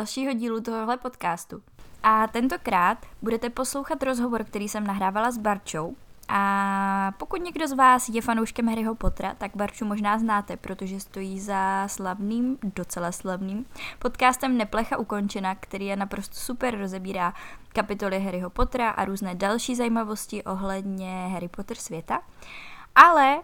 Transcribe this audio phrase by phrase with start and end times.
[0.00, 1.62] dalšího dílu tohohle podcastu.
[2.02, 5.94] A tentokrát budete poslouchat rozhovor, který jsem nahrávala s Barčou.
[6.28, 11.40] A pokud někdo z vás je fanouškem Harryho Pottera, tak Barču možná znáte, protože stojí
[11.40, 13.66] za slavným, docela slavným
[13.98, 17.34] podcastem Neplecha ukončena, který je naprosto super, rozebírá
[17.68, 22.22] kapitoly Harryho Pottera a různé další zajímavosti ohledně Harry Potter světa.
[22.94, 23.40] Ale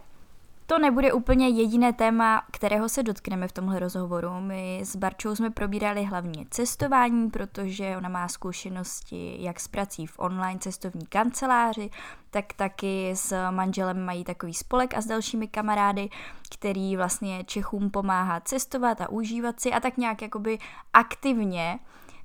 [0.66, 4.30] to nebude úplně jediné téma, kterého se dotkneme v tomhle rozhovoru.
[4.40, 10.18] My s Barčou jsme probírali hlavně cestování, protože ona má zkušenosti jak s prací v
[10.18, 11.90] online cestovní kanceláři,
[12.30, 16.08] tak taky s manželem mají takový spolek a s dalšími kamarády,
[16.54, 20.58] který vlastně Čechům pomáhá cestovat a užívat si a tak nějak jakoby
[20.92, 21.78] aktivně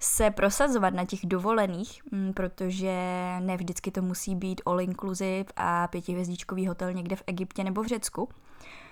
[0.04, 2.94] se prosazovat na těch dovolených, mm, protože
[3.40, 7.88] ne vždycky to musí být all inclusive a pětihvězdičkový hotel někde v Egyptě nebo v
[7.88, 8.30] Řecku.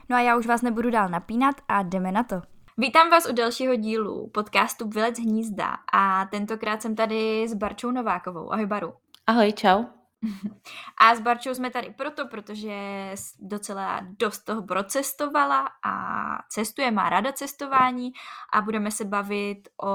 [0.09, 2.41] No a já už vás nebudu dál napínat a jdeme na to.
[2.77, 8.53] Vítám vás u dalšího dílu podcastu Vylec hnízda a tentokrát jsem tady s Barčou Novákovou.
[8.53, 8.93] Ahoj Baru.
[9.27, 9.98] Ahoj, čau.
[11.01, 12.75] A s Barčou jsme tady proto, protože
[13.39, 15.93] docela dost toho procestovala a
[16.49, 18.11] cestuje, má ráda cestování
[18.53, 19.89] a budeme se bavit o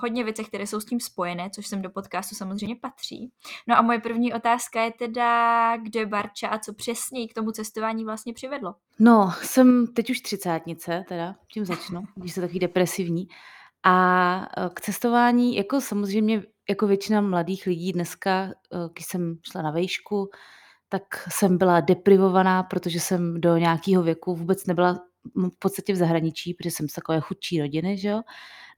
[0.00, 3.32] hodně věcech, které jsou s tím spojené, což sem do podcastu samozřejmě patří.
[3.66, 7.50] No a moje první otázka je teda, kdo je Barča a co přesně k tomu
[7.50, 8.74] cestování vlastně přivedlo?
[8.98, 13.28] No, jsem teď už třicátnice, teda, tím začnu, když se takový depresivní.
[13.84, 19.62] A e, k cestování, jako samozřejmě jako většina mladých lidí dneska, eh, když jsem šla
[19.62, 20.30] na vejšku,
[20.88, 24.94] tak jsem byla deprivovaná, protože jsem do nějakého věku vůbec nebyla
[25.34, 28.22] v podstatě v zahraničí, protože jsem z takové chudší rodiny, že jo.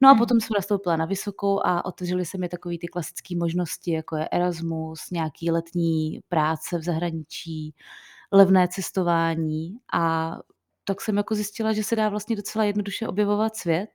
[0.00, 0.18] No a mm.
[0.18, 4.28] potom jsem nastoupila na vysokou a otevřely se mi takové ty klasické možnosti, jako je
[4.28, 7.74] Erasmus, nějaký letní práce v zahraničí,
[8.32, 10.36] levné cestování a
[10.84, 13.90] tak jsem jako zjistila, že se dá vlastně docela jednoduše objevovat svět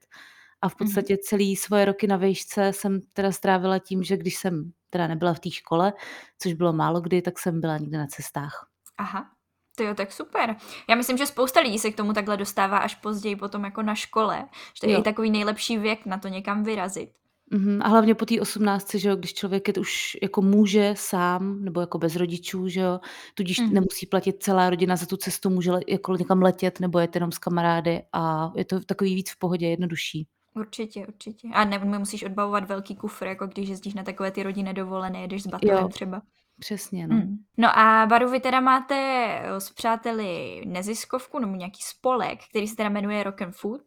[0.62, 0.78] a v mhm.
[0.78, 5.34] podstatě celý svoje roky na vejšce jsem teda strávila tím, že když jsem teda nebyla
[5.34, 5.92] v té škole,
[6.38, 8.68] což bylo málo kdy, tak jsem byla někde na cestách.
[8.98, 9.30] Aha,
[9.76, 10.56] to jo, tak super.
[10.88, 13.94] Já myslím, že spousta lidí se k tomu takhle dostává až později potom jako na
[13.94, 14.48] škole.
[14.74, 15.00] Že to je jo.
[15.00, 17.10] i takový nejlepší věk na to někam vyrazit.
[17.52, 17.78] Mm-hmm.
[17.82, 21.80] A hlavně po té 18, že jo, když člověk je už jako může sám, nebo
[21.80, 23.00] jako bez rodičů, že jo,
[23.34, 23.72] tudíž mm-hmm.
[23.72, 27.38] nemusí platit celá rodina za tu cestu, může jako někam letět, nebo je jenom s
[27.38, 30.26] kamarády a je to takový víc v pohodě, jednodušší.
[30.54, 31.48] Určitě, určitě.
[31.52, 35.42] A ne, musíš odbavovat velký kufr, jako když jezdíš na takové ty rodinné dovolené, jedeš
[35.42, 36.22] s batohem třeba.
[36.58, 37.16] Přesně, no.
[37.16, 37.36] Hmm.
[37.58, 42.88] No a Baru, vy teda máte s přáteli neziskovku, nebo nějaký spolek, který se teda
[42.88, 43.82] jmenuje Rock and Food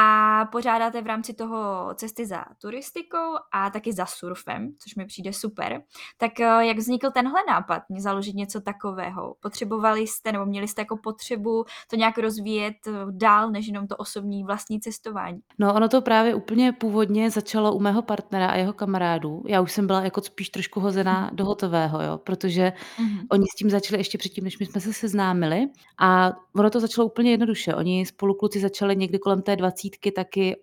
[0.00, 5.32] a pořádáte v rámci toho cesty za turistikou a taky za surfem, což mi přijde
[5.32, 5.82] super.
[6.18, 9.34] Tak eh, jak vznikl tenhle nápad, mě založit něco takového?
[9.40, 13.96] Potřebovali jste nebo měli jste jako potřebu to nějak rozvíjet eh, dál, než jenom to
[13.96, 15.38] osobní vlastní cestování?
[15.58, 19.42] No ono to právě úplně původně začalo u mého partnera a jeho kamarádů.
[19.46, 21.36] Já už jsem byla jako spíš trošku hozená mhm.
[21.36, 23.26] do hotového, jo, protože mm-hmm.
[23.30, 27.06] oni s tím začali ještě předtím, než my jsme se seznámili a ono to začalo
[27.06, 27.74] úplně jednoduše.
[27.74, 30.56] Oni spolu kluci začali někdy kolem té 20 desítky taky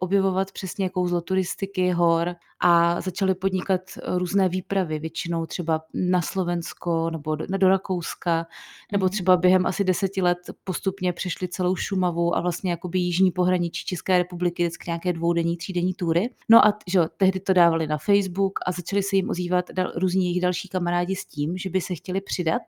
[0.00, 3.80] objevovat přesně kouzlo turistiky, hor a začali podnikat
[4.16, 8.46] různé výpravy, většinou třeba na Slovensko nebo do, do Rakouska,
[8.92, 9.10] nebo mhm.
[9.10, 14.18] třeba během asi deseti let postupně přešli celou Šumavu a vlastně jakoby jižní pohraničí České
[14.18, 16.30] republiky vždycky nějaké dvoudenní, třídenní tury.
[16.48, 20.24] No a že tehdy to dávali na Facebook a začali se jim ozývat dal, různí
[20.24, 22.62] jejich další kamarádi s tím, že by se chtěli přidat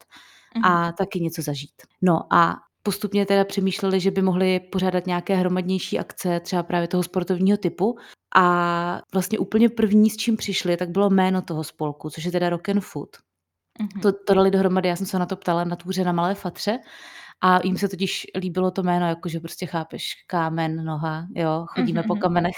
[0.65, 0.93] a mhm.
[0.99, 1.83] taky něco zažít.
[2.03, 2.57] No a
[2.89, 7.99] postupně teda přemýšleli, že by mohli pořádat nějaké hromadnější akce, třeba právě toho sportovního typu.
[8.37, 12.51] A vlastně úplně první, s čím přišli, tak bylo jméno toho spolku, což je teda
[12.51, 13.17] Rock and Food.
[13.17, 14.01] Mm-hmm.
[14.03, 16.79] To, to dali dohromady, já jsem se na to ptala na túře na Malé Fatře
[17.41, 22.07] a jim se totiž líbilo to jméno, jakože prostě chápeš, kámen, noha, jo, chodíme mm-hmm.
[22.07, 22.57] po kamenech.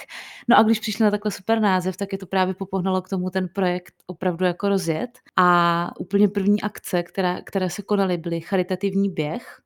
[0.49, 3.31] No a když přišli na takhle super název, tak je to právě popohnalo k tomu
[3.31, 5.11] ten projekt opravdu jako rozjet.
[5.37, 9.61] A úplně první akce, která, které se konaly, byly charitativní běh,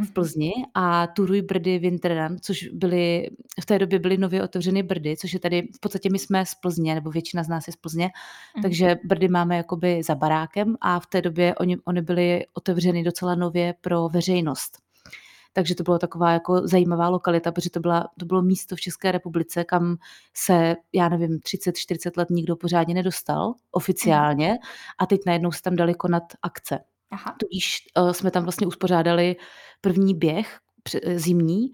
[0.00, 0.12] v mhm.
[0.12, 3.30] Plzni a Turuj Brdy Winterland, což byly,
[3.60, 6.54] v té době byly nově otevřeny Brdy, což je tady, v podstatě my jsme z
[6.54, 8.10] Plzně, nebo většina z nás je z Plzně,
[8.56, 8.62] mm.
[8.62, 13.34] takže Brdy máme jakoby za barákem a v té době oni, oni byly otevřeny docela
[13.34, 14.78] nově pro veřejnost.
[15.52, 19.12] Takže to byla taková jako zajímavá lokalita, protože to, byla, to bylo místo v České
[19.12, 19.96] republice, kam
[20.34, 24.58] se, já nevím, 30-40 let nikdo pořádně nedostal oficiálně
[24.98, 26.78] a teď najednou se tam dali konat akce.
[27.10, 27.36] Aha.
[27.40, 29.36] Tudíž uh, jsme tam vlastně uspořádali
[29.80, 30.58] první běh
[30.94, 31.70] eh, zimní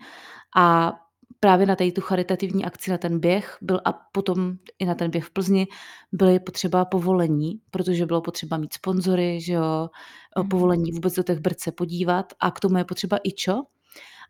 [0.57, 0.93] a
[1.41, 5.25] právě na tu charitativní akci, na ten běh byl a potom i na ten běh
[5.25, 5.67] v Plzni
[6.13, 9.89] byly potřeba povolení, protože bylo potřeba mít sponzory, že jo,
[10.39, 10.49] mm.
[10.49, 13.63] povolení vůbec do těch brce podívat a k tomu je potřeba i čo.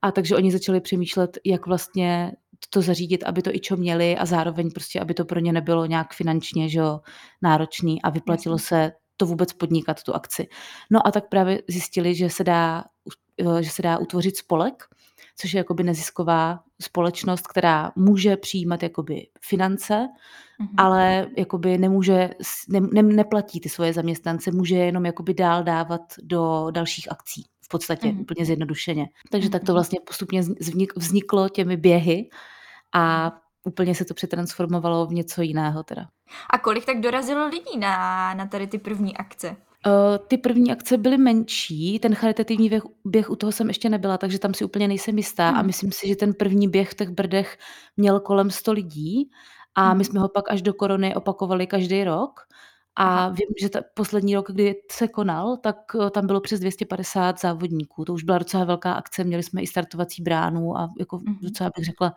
[0.02, 2.32] A takže oni začali přemýšlet, jak vlastně
[2.70, 5.87] to zařídit, aby to i čo měli a zároveň prostě, aby to pro ně nebylo
[5.87, 7.00] nějak finančně že jo,
[7.43, 10.49] náročný a vyplatilo se to vůbec podnikat, tu akci.
[10.91, 12.85] No a tak právě zjistili, že se dá,
[13.59, 14.85] eh, že se dá utvořit spolek,
[15.37, 20.75] což je jakoby nezisková společnost, která může přijímat jakoby finance, mm-hmm.
[20.77, 22.31] ale jakoby nemůže,
[22.69, 27.69] ne, ne, neplatí ty svoje zaměstnance, může jenom jakoby dál dávat do dalších akcí v
[27.69, 28.21] podstatě mm-hmm.
[28.21, 29.09] úplně zjednodušeně.
[29.31, 29.53] Takže mm-hmm.
[29.53, 29.75] tak to mhm.
[29.75, 30.43] vlastně postupně
[30.97, 32.29] vzniklo těmi běhy
[32.95, 33.33] a.
[33.67, 36.09] úplně se to přetransformovalo v něco jiného teda.
[36.51, 39.49] A kolik tak dorazilo lidí na, na tady ty první akce?
[39.87, 44.19] Uh, ty první akce byly menší, ten charitativní běh, běh u toho jsem ještě nebyla,
[44.19, 45.59] takže tam si úplně nejsem jistá hmm.
[45.59, 47.59] a myslím si, že ten první běh v těch Brdech
[47.97, 49.31] měl kolem 100 lidí
[49.75, 52.41] a my jsme ho pak až do korony opakovali každý rok
[52.97, 55.77] a vím, že ta poslední rok, kdy se konal, tak
[56.07, 58.05] eh, tam bylo přes 250 závodníků.
[58.05, 61.39] To už byla docela velká akce, měli jsme i startovací bránu a jako mm-hmm.
[61.43, 62.15] docela bych řekla,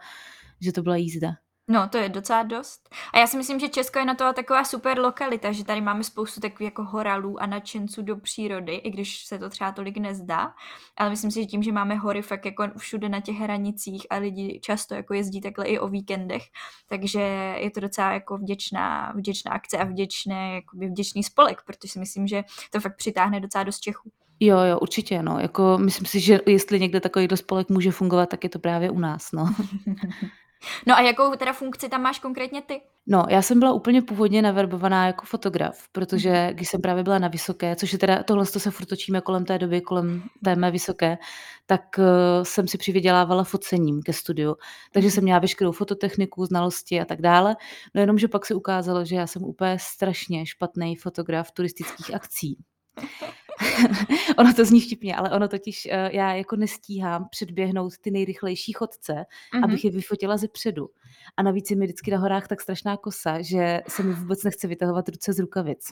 [0.61, 1.29] že to byla jízda.
[1.71, 2.89] No, to je docela dost.
[3.13, 6.03] A já si myslím, že Česko je na to taková super lokalita, že tady máme
[6.03, 10.53] spoustu takových jako horalů a nadšenců do přírody, i když se to třeba tolik nezdá.
[10.97, 14.15] Ale myslím si, že tím, že máme hory fakt jako všude na těch hranicích a
[14.15, 16.44] lidi často jako jezdí takhle i o víkendech,
[16.88, 17.19] takže
[17.59, 22.27] je to docela jako vděčná, vděčná akce a vděčné, jakoby vděčný spolek, protože si myslím,
[22.27, 24.11] že to fakt přitáhne docela dost Čechů.
[24.39, 25.39] Jo, jo, určitě, no.
[25.39, 29.00] Jako, myslím si, že jestli někde takový spolek může fungovat, tak je to právě u
[29.00, 29.53] nás, no.
[30.88, 32.81] No a jakou teda funkci tam máš konkrétně ty?
[33.07, 36.53] No, já jsem byla úplně původně naverbovaná jako fotograf, protože mhm.
[36.53, 39.45] když jsem právě byla na Vysoké, což je teda, tohle to se furt točíme kolem
[39.45, 41.17] té doby, kolem té mé Vysoké,
[41.65, 42.03] tak uh,
[42.44, 44.56] jsem si přivydělávala focením ke studiu.
[44.91, 45.13] Takže mhm.
[45.13, 47.56] jsem měla veškerou fototechniku, znalosti a tak dále.
[47.95, 52.57] No jenom, že pak se ukázalo, že já jsem úplně strašně špatný fotograf turistických akcí.
[54.38, 59.13] ono to zní vtipně, ale ono totiž, uh, já jako nestíhám předběhnout ty nejrychlejší chodce,
[59.13, 59.63] mm-hmm.
[59.63, 60.90] abych je vyfotila ze předu.
[61.38, 64.68] A navíc je mi vždycky na horách tak strašná kosa, že se mi vůbec nechce
[64.68, 65.90] vytahovat ruce z rukavic.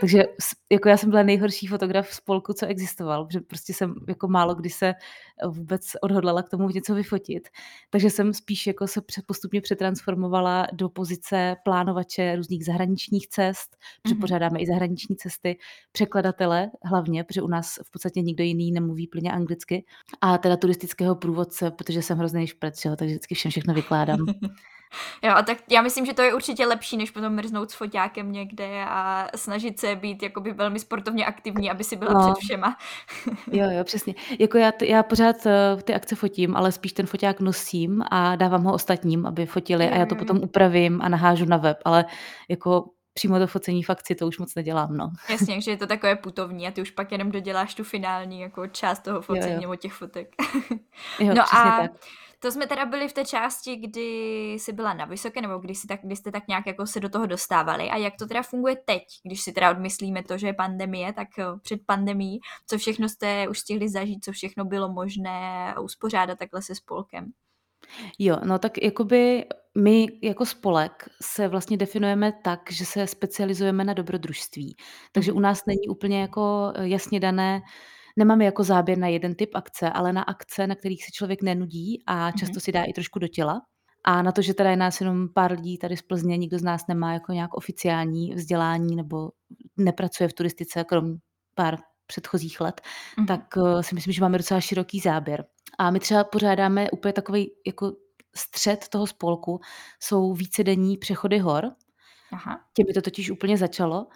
[0.00, 0.24] Takže
[0.72, 4.54] jako já jsem byla nejhorší fotograf v spolku, co existoval, protože prostě jsem jako málo
[4.54, 4.94] kdy se
[5.48, 7.48] vůbec odhodlala k tomu něco vyfotit.
[7.90, 13.76] Takže jsem spíš jako se postupně přetransformovala do pozice plánovače různých zahraničních cest,
[14.08, 14.60] mm-hmm.
[14.60, 15.58] i zahraniční cesty,
[15.92, 19.84] překladatele hlavně, protože u nás v podstatě nikdo jiný nemluví plně anglicky,
[20.20, 24.26] a teda turistického průvodce, protože jsem hrozný špret, takže vždycky všem všechno vykládám.
[25.22, 28.32] Jo, a tak já myslím, že to je určitě lepší, než potom mrznout s foťákem
[28.32, 32.20] někde a snažit se být jakoby velmi sportovně aktivní, aby si byla no.
[32.20, 32.76] před všema.
[33.52, 34.14] jo, jo, přesně.
[34.38, 38.64] Jako já, já pořád uh, ty akce fotím, ale spíš ten foťák nosím a dávám
[38.64, 42.04] ho ostatním, aby fotili jo, a já to potom upravím a nahážu na web, ale
[42.48, 42.84] jako
[43.16, 45.10] přímo to focení fakci to už moc nedělám, no.
[45.28, 48.66] Jasně, že je to takové putovní a ty už pak jenom doděláš tu finální jako
[48.66, 49.60] část toho focení jo, jo.
[49.60, 50.34] nebo těch fotek.
[51.20, 51.90] jo, no a tak.
[52.46, 54.00] To jsme teda byli v té části, kdy
[54.52, 57.08] jsi byla na vysoké, nebo kdy, jsi tak, kdy jste tak nějak jako se do
[57.08, 57.90] toho dostávali.
[57.90, 61.28] A jak to teda funguje teď, když si teda odmyslíme to, že je pandemie, tak
[61.38, 66.62] eh, před pandemí, co všechno jste už stihli zažít, co všechno bylo možné uspořádat takhle
[66.62, 67.32] se spolkem?
[68.18, 69.44] Jo, no tak jakoby
[69.78, 74.76] my jako spolek se vlastně definujeme tak, že se specializujeme na dobrodružství.
[75.12, 75.42] Takže u mhm.
[75.42, 77.62] nás není úplně jako eh, jasně dané,
[78.16, 82.02] nemáme jako záběr na jeden typ akce, ale na akce, na kterých se člověk nenudí
[82.06, 82.64] a často mm-hmm.
[82.64, 83.62] si dá i trošku do těla.
[84.04, 86.62] A na to, že teda je nás jenom pár lidí tady z Plzně, nikdo z
[86.62, 89.30] nás nemá jako nějak oficiální vzdělání nebo
[89.76, 91.16] nepracuje v turistice, krom
[91.54, 93.26] pár předchozích let, mm-hmm.
[93.26, 95.44] tak uh, si myslím, že máme docela široký záběr.
[95.78, 97.92] A my třeba pořádáme úplně takový jako
[98.36, 99.60] střed toho spolku,
[100.00, 101.72] jsou vícedenní přechody hor.
[102.32, 102.60] Aha.
[102.74, 104.06] Těmi to totiž úplně začalo.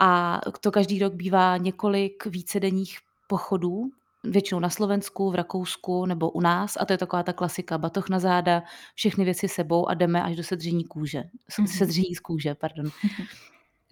[0.00, 2.98] A to každý rok bývá několik vícedenních
[3.30, 3.90] pochodů,
[4.24, 8.08] většinou na Slovensku, v Rakousku nebo u nás a to je taková ta klasika, batoh
[8.08, 8.62] na záda,
[8.94, 11.78] všechny věci sebou a jdeme až do sedření kůže, mm-hmm.
[11.78, 12.90] sedření z kůže, pardon.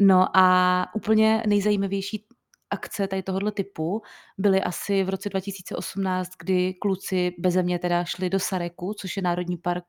[0.01, 2.25] No a úplně nejzajímavější
[2.71, 4.03] akce tady tohohle typu
[4.39, 9.23] byly asi v roce 2018, kdy kluci beze mě teda šli do Sareku, což je
[9.23, 9.85] národní park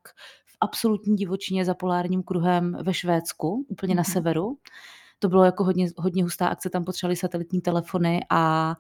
[0.46, 3.98] v absolutní divočině za polárním kruhem ve Švédsku, úplně mm-hmm.
[3.98, 4.58] na severu.
[5.20, 8.76] To bylo jako hodně, hodně hustá akce, tam potřebovali satelitní telefony a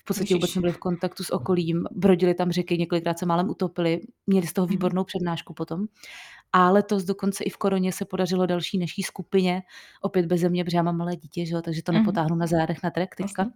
[0.00, 4.00] v podstatě vůbec nebyli v kontaktu s okolím, brodili tam řeky, několikrát se málem utopili,
[4.26, 4.70] měli z toho mhm.
[4.70, 5.86] výbornou přednášku potom.
[6.52, 9.62] A letos dokonce i v koroně se podařilo další naší skupině,
[10.00, 11.98] opět bez země, protože já mám malé dítě, že jo, takže to mm.
[11.98, 13.50] nepotáhnu na zádech na trek teďka, uh,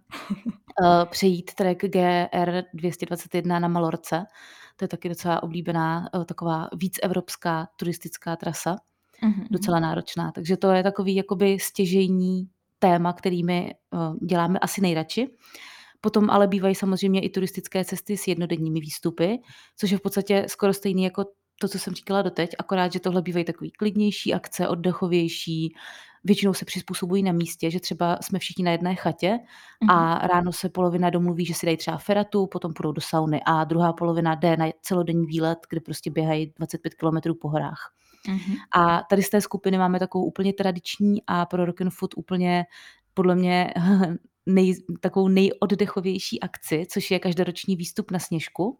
[1.05, 4.25] přejít trek GR 221 na Malorce.
[4.75, 8.75] To je taky docela oblíbená, uh, taková víc evropská turistická trasa,
[9.23, 9.47] mm-hmm.
[9.51, 10.31] docela náročná.
[10.31, 15.27] Takže to je takový jakoby stěžejní téma, kterými uh, děláme asi nejradši.
[16.01, 19.39] Potom ale bývají samozřejmě i turistické cesty s jednodenními výstupy,
[19.77, 21.25] což je v podstatě skoro stejný jako
[21.59, 25.73] to, co jsem říkala doteď, akorát, že tohle bývají takový klidnější akce, oddechovější,
[26.23, 29.39] většinou se přizpůsobují na místě, že třeba jsme všichni na jedné chatě
[29.89, 30.27] a mhm.
[30.27, 33.93] ráno se polovina domluví, že si dají třeba feratu, potom půjdou do sauny a druhá
[33.93, 37.93] polovina jde na celodenní výlet, kde prostě běhají 25 km po horách.
[38.27, 38.55] Mm-hmm.
[38.75, 42.65] A tady z té skupiny máme takovou úplně tradiční a pro Rock and Food úplně
[43.13, 43.73] podle mě
[44.47, 48.77] nej, takovou nejoddechovější akci, což je každoroční výstup na sněžku.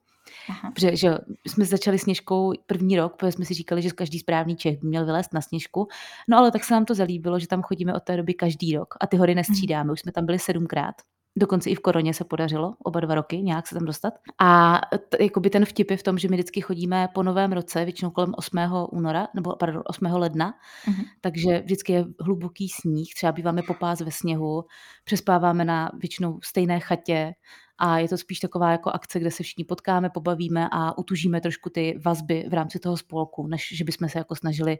[0.49, 0.71] Aha.
[0.71, 4.79] Protože že jsme začali sněžkou první rok, protože jsme si říkali, že každý správný Čech
[4.79, 5.87] by měl vylézt na sněžku.
[6.29, 8.95] No ale tak se nám to zalíbilo, že tam chodíme od té doby každý rok
[9.01, 9.93] a ty hory nestřídáme.
[9.93, 10.95] Už jsme tam byli sedmkrát.
[11.39, 14.13] Dokonce i v koroně se podařilo oba dva roky nějak se tam dostat.
[14.39, 17.85] A t- jakoby ten vtip je v tom, že my vždycky chodíme po novém roce,
[17.85, 18.57] většinou kolem 8.
[18.91, 20.05] února, nebo pardon, 8.
[20.05, 20.53] ledna,
[20.87, 21.05] mm-hmm.
[21.21, 24.63] takže vždycky je hluboký sníh, třeba býváme po pás ve sněhu,
[25.03, 27.33] přespáváme na většinou stejné chatě,
[27.77, 31.69] a je to spíš taková jako akce, kde se všichni potkáme, pobavíme a utužíme trošku
[31.69, 34.77] ty vazby v rámci toho spolku, než že bychom se jako snažili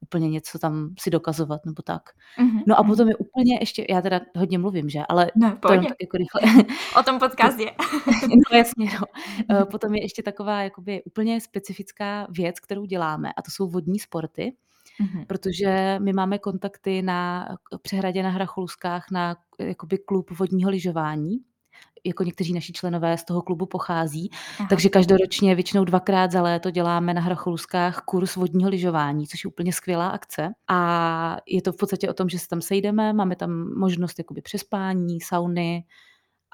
[0.00, 2.02] úplně něco tam si dokazovat nebo tak.
[2.38, 2.62] Mm-hmm.
[2.66, 5.78] No a potom je úplně ještě, já teda hodně mluvím, že, ale no, to je
[5.78, 6.64] tak jako rychle.
[7.00, 7.72] o tom podcast je.
[8.28, 9.06] no jasně, no.
[9.48, 9.66] Mm-hmm.
[9.66, 14.56] Potom je ještě taková jakoby úplně specifická věc, kterou děláme a to jsou vodní sporty.
[15.02, 15.26] Mm-hmm.
[15.26, 17.48] Protože my máme kontakty na
[17.82, 21.38] přehradě na Hracholuskách na jakoby klub vodního lyžování,
[22.04, 24.30] jako někteří naši členové z toho klubu pochází.
[24.58, 24.68] Aha.
[24.68, 29.72] Takže každoročně většinou dvakrát za léto děláme na Hracholuskách kurz vodního lyžování, což je úplně
[29.72, 30.48] skvělá akce.
[30.68, 34.42] A je to v podstatě o tom, že se tam sejdeme, máme tam možnost jakoby
[34.42, 35.84] přespání, sauny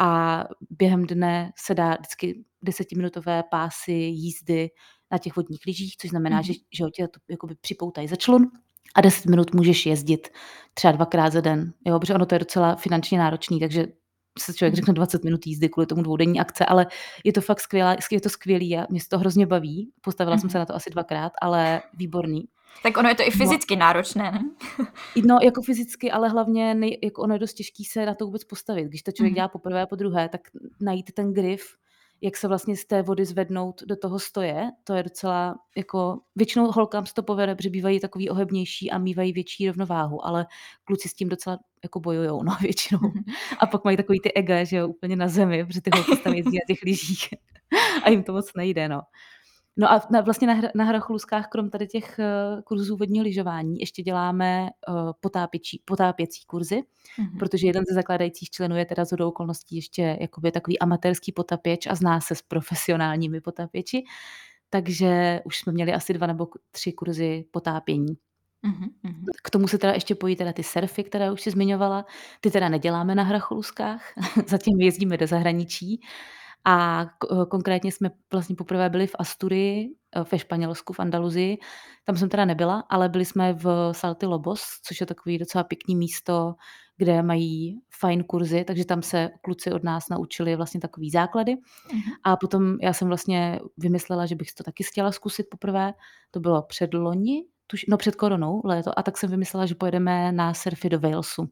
[0.01, 4.71] a během dne se dá vždycky desetiminutové pásy jízdy
[5.13, 6.43] na těch vodních lyžích, což znamená, mm.
[6.43, 8.51] že, že ho tě to jakoby připoutají za člun
[8.95, 10.29] a 10 minut můžeš jezdit
[10.75, 11.73] třeba dvakrát za den.
[11.87, 13.87] Jo, protože ono to je docela finančně náročný, takže
[14.39, 16.87] se člověk řekne 20 minut jízdy kvůli tomu dvoudenní akce, ale
[17.25, 19.91] je to fakt skvělá, je to skvělý a mě se to hrozně baví.
[20.01, 20.41] Postavila mm-hmm.
[20.41, 22.49] jsem se na to asi dvakrát, ale výborný.
[22.83, 23.37] Tak ono je to i no.
[23.37, 23.81] fyzicky no.
[23.81, 24.41] náročné, ne?
[25.25, 28.45] No, jako fyzicky, ale hlavně nej, jako ono je dost těžký se na to vůbec
[28.45, 28.85] postavit.
[28.85, 29.37] Když to člověk mm-hmm.
[29.37, 30.41] dělá poprvé a po druhé, tak
[30.81, 31.77] najít ten grif,
[32.21, 36.73] jak se vlastně z té vody zvednout do toho stoje, to je docela, jako většinou
[36.73, 40.47] holkám se to povede, protože bývají takový ohebnější a mývají větší rovnováhu, ale
[40.85, 43.01] kluci s tím docela jako bojujou, no většinou.
[43.59, 46.35] A pak mají takový ty ega, že jo, úplně na zemi, protože ty holky tam
[46.35, 47.29] jezdí na těch lyžích
[48.05, 49.03] a jim to moc nejde, no.
[49.77, 54.03] No a na, vlastně na, na Hracholuskách, krom tady těch uh, kurzů vodního lyžování, ještě
[54.03, 57.39] děláme uh, potápěčí, potápěcí kurzy, mm-hmm.
[57.39, 61.95] protože jeden ze zakládajících členů je teda z okolností ještě jakoby takový amatérský potapěč a
[61.95, 64.05] zná se s profesionálními potápěči,
[64.71, 68.17] takže už jsme měli asi dva nebo tři kurzy potápění.
[68.67, 69.15] Mm-hmm.
[69.43, 72.05] K tomu se teda ještě pojí teda ty surfy, které už si zmiňovala.
[72.41, 74.03] Ty teda neděláme na Hracholuskách,
[74.47, 76.01] zatím jezdíme do zahraničí.
[76.67, 81.59] A eh, konkrétně jsme vlastně poprvé byli v Asturii, eh, ve Španělsku, v Andaluzii.
[82.05, 85.97] Tam jsem teda nebyla, ale byli jsme v Salty Lobos, což je takový docela pěkný
[85.97, 86.55] místo,
[86.97, 91.55] kde mají fajn kurzy, takže tam se kluci od nás naučili vlastně takový základy.
[91.55, 92.01] Uh-huh.
[92.25, 95.93] A potom já jsem vlastně vymyslela, že bych to taky chtěla zkusit poprvé.
[96.31, 100.33] To bylo před loni, tuž, no před koronou léto, a tak jsem vymyslela, že pojedeme
[100.33, 101.49] na surfy do Walesu.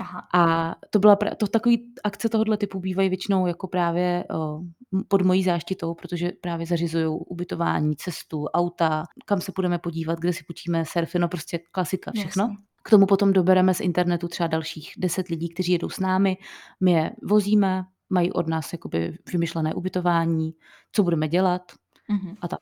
[0.00, 0.28] Aha.
[0.34, 4.60] A to byla to takový akce tohohle typu bývají většinou jako právě o,
[5.08, 10.44] pod mojí záštitou, protože právě zařizují ubytování, cestu, auta, kam se budeme podívat, kde si
[10.44, 12.42] počíme surfy, no prostě klasika, všechno.
[12.42, 12.56] Jasně.
[12.82, 16.36] K tomu potom dobereme z internetu třeba dalších deset lidí, kteří jedou s námi,
[16.80, 20.52] my je vozíme, mají od nás jakoby vymyšlené ubytování,
[20.92, 21.62] co budeme dělat,
[22.10, 22.36] mm-hmm.
[22.40, 22.60] a tak.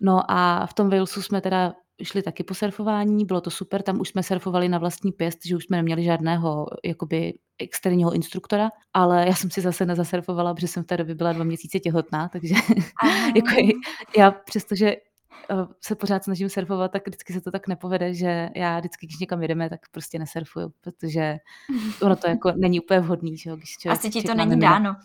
[0.00, 4.00] No a v tom Walesu jsme teda šli taky po surfování, bylo to super, tam
[4.00, 9.26] už jsme surfovali na vlastní pěst, že už jsme neměli žádného jakoby externího instruktora, ale
[9.26, 12.54] já jsem si zase nezasurfovala, protože jsem v té době byla dva měsíce těhotná, takže
[13.36, 13.78] jako
[14.18, 18.78] já přestože eh, se pořád snažím surfovat, tak vždycky se to tak nepovede, že já
[18.78, 21.36] vždycky, když někam jedeme, tak prostě nesurfuju, protože
[22.02, 24.60] ono to jako není úplně vhodný, že jo, když člověk Asi ti to není mimo.
[24.62, 24.96] dáno.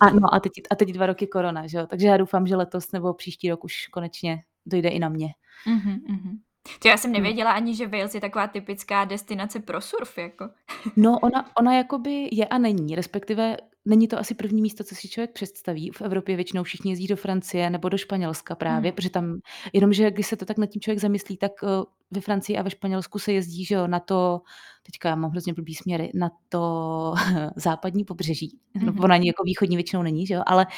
[0.00, 2.56] A, no a teď, a teď dva roky korona, že jo, takže já doufám, že
[2.56, 5.28] letos nebo příští rok už konečně dojde i na mě.
[5.66, 6.38] Mm-hmm, mm-hmm.
[6.78, 7.14] To já jsem hm.
[7.14, 10.48] nevěděla ani, že Wales je taková typická destinace pro surf, jako.
[10.96, 15.08] No, ona, ona jakoby je a není, respektive není to asi první místo, co si
[15.08, 15.90] člověk představí.
[15.90, 18.94] V Evropě většinou všichni jezdí do Francie nebo do Španělska právě, hmm.
[18.94, 19.40] protože tam,
[19.72, 21.68] jenomže když se to tak nad tím člověk zamyslí, tak uh,
[22.10, 24.40] ve Francii a ve Španělsku se jezdí, že jo, na to,
[24.82, 27.14] teďka já mám hrozně blbý směry, na to
[27.56, 28.58] západní pobřeží.
[28.74, 28.86] Hmm.
[28.86, 30.72] No, ona ani jako východní většinou není, že jo, ale uh,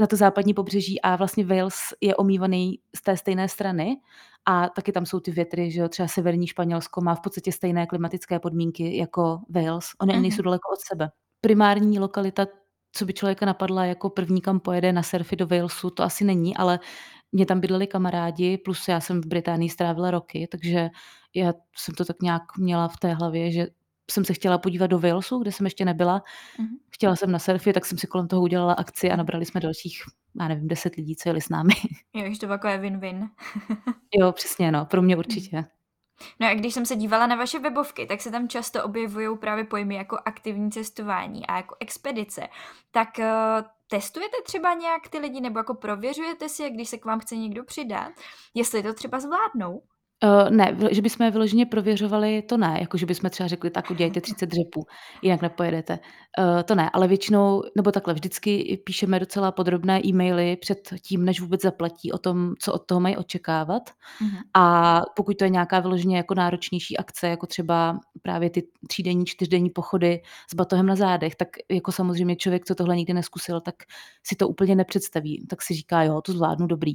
[0.00, 3.96] na to západní pobřeží a vlastně Wales je omývaný z té stejné strany
[4.46, 7.86] a taky tam jsou ty větry, že jo, třeba severní Španělsko má v podstatě stejné
[7.86, 9.86] klimatické podmínky jako Wales.
[10.00, 10.22] Ony mm-hmm.
[10.22, 11.10] nejsou daleko od sebe.
[11.40, 12.46] Primární lokalita,
[12.92, 16.56] co by člověka napadla jako první, kam pojede na surfy do Walesu, to asi není,
[16.56, 16.80] ale
[17.32, 20.90] mě tam bydleli kamarádi, plus já jsem v Británii strávila roky, takže
[21.34, 23.66] já jsem to tak nějak měla v té hlavě, že
[24.10, 26.18] jsem se chtěla podívat do Walesu, kde jsem ještě nebyla.
[26.18, 26.78] Mm-hmm.
[26.90, 30.02] Chtěla jsem na surfě, tak jsem si kolem toho udělala akci a nabrali jsme dalších,
[30.40, 31.74] já nevím, deset lidí, co jeli s námi.
[32.14, 33.28] Jo, že to takové win-win.
[34.14, 35.64] jo, přesně, no, pro mě určitě.
[36.40, 39.64] No a když jsem se dívala na vaše webovky, tak se tam často objevují právě
[39.64, 42.48] pojmy jako aktivní cestování a jako expedice.
[42.90, 43.24] Tak uh,
[43.90, 47.64] testujete třeba nějak ty lidi nebo jako prověřujete si, když se k vám chce někdo
[47.64, 48.12] přidat,
[48.54, 49.82] jestli to třeba zvládnou?
[50.24, 53.90] Uh, ne, že bychom je vyloženě prověřovali, to ne, jako že bychom třeba řekli, tak
[53.90, 54.86] udělejte 30 dřepů,
[55.22, 55.98] jinak nepojedete.
[56.38, 61.40] Uh, to ne, ale většinou, nebo takhle, vždycky píšeme docela podrobné e-maily před tím, než
[61.40, 63.82] vůbec zaplatí o tom, co od toho mají očekávat.
[63.90, 64.38] Uh-huh.
[64.54, 69.70] A pokud to je nějaká vyloženě jako náročnější akce, jako třeba právě ty třídenní, čtyřdenní
[69.70, 73.74] pochody s batohem na zádech, tak jako samozřejmě člověk, co tohle nikdy neskusil, tak
[74.22, 75.46] si to úplně nepředstaví.
[75.50, 76.94] Tak si říká, jo, to zvládnu dobrý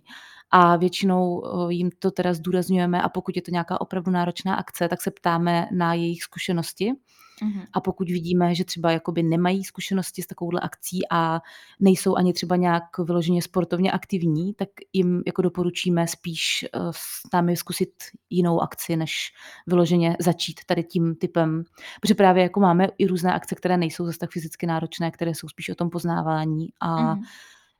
[0.51, 5.01] a většinou jim to teda zdůrazňujeme a pokud je to nějaká opravdu náročná akce, tak
[5.01, 6.91] se ptáme na jejich zkušenosti.
[7.43, 7.65] Mm-hmm.
[7.73, 11.41] A pokud vidíme, že třeba jakoby nemají zkušenosti s takovouhle akcí a
[11.79, 17.89] nejsou ani třeba nějak vyloženě sportovně aktivní, tak jim jako doporučíme spíš s námi zkusit
[18.29, 19.31] jinou akci, než
[19.67, 21.63] vyloženě začít tady tím typem.
[22.01, 25.47] Protože právě jako máme i různé akce, které nejsou zase tak fyzicky náročné, které jsou
[25.47, 27.21] spíš o tom poznávání a mm-hmm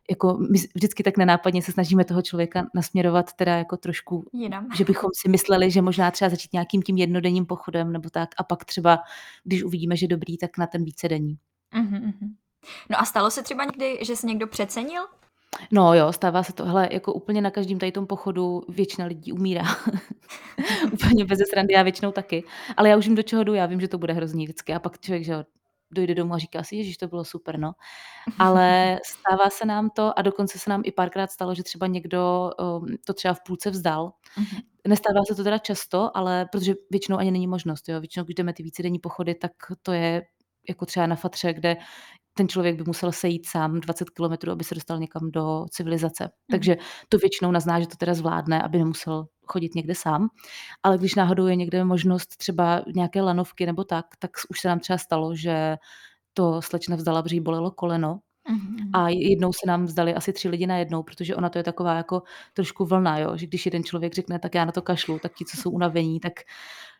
[0.10, 4.68] jako my vždycky tak nenápadně se snažíme toho člověka nasměrovat teda jako trošku, Jinam.
[4.78, 8.44] že bychom si mysleli, že možná třeba začít nějakým tím jednodenním pochodem nebo tak a
[8.44, 9.00] pak třeba,
[9.44, 11.38] když uvidíme, že dobrý, tak na ten vícedenní.
[11.74, 12.14] Uh-huh.
[12.90, 15.04] No a stalo se třeba někdy, že se někdo přecenil?
[15.72, 16.66] No jo, stává se to.
[16.66, 19.64] Hele, jako úplně na každém tady tom pochodu většina lidí umírá.
[20.94, 22.44] úplně bez srandy, já většinou taky.
[22.78, 24.74] Ale já už vím, do čeho jdu, já vím, že to bude hrozný vždycky.
[24.74, 25.46] A pak člověk, že
[25.94, 27.72] dojde domů a říká si, že to bylo super, no.
[28.40, 32.52] Ale stává se nám to a dokonce se nám i párkrát stalo, že třeba někdo
[32.80, 34.14] um, to třeba v půlce vzdal.
[34.38, 34.62] Uh-huh.
[34.88, 38.00] Nestává se to teda často, ale protože většinou ani není možnost, jo.
[38.00, 39.52] Většinou, když jdeme ty vícedenní pochody, tak
[39.82, 40.22] to je
[40.70, 41.78] jako třeba na fatře, kde
[42.34, 46.24] ten člověk by musel sejít sám 20 kilometrů, aby se dostal někam do civilizace.
[46.24, 46.30] Mm.
[46.52, 46.78] Takže
[47.10, 50.30] to většinou nazná, že to teda zvládne, aby nemusel chodit někde sám.
[50.84, 54.80] Ale když náhodou je někde možnost třeba nějaké lanovky nebo tak, tak už se nám
[54.80, 55.78] třeba stalo, že
[56.34, 58.20] to slečna vzdala, protože bolelo koleno.
[58.52, 58.90] Mm-hmm.
[58.94, 61.94] A jednou se nám vzdali asi tři lidi na jednou, protože ona to je taková
[61.94, 62.22] jako
[62.54, 63.38] trošku vlna, jo?
[63.38, 66.20] že když jeden člověk řekne, tak já na to kašlu, tak ti, co jsou unavení,
[66.20, 66.34] tak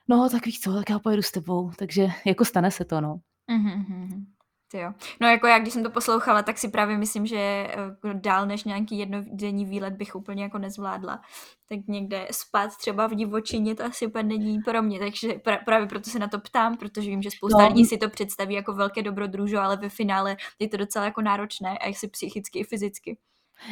[0.08, 1.72] no, tak víš co, tak já pojedu s tebou.
[1.78, 3.20] Takže jako stane se to, no.
[3.52, 4.26] Mm-hmm.
[4.74, 4.94] Ty jo.
[5.22, 8.64] No jako já, když jsem to poslouchala, tak si právě myslím, že eh, dál než
[8.64, 11.22] nějaký jednodenní výlet bych úplně jako nezvládla.
[11.70, 15.88] Tak někde spát třeba v divočině to asi úplně není pro mě, takže pra, právě
[15.88, 17.68] proto se na to ptám, protože vím, že spousta no.
[17.68, 21.78] lidí si to představí jako velké dobrodružo, ale ve finále je to docela jako náročné,
[21.78, 23.18] a jestli psychicky i fyzicky.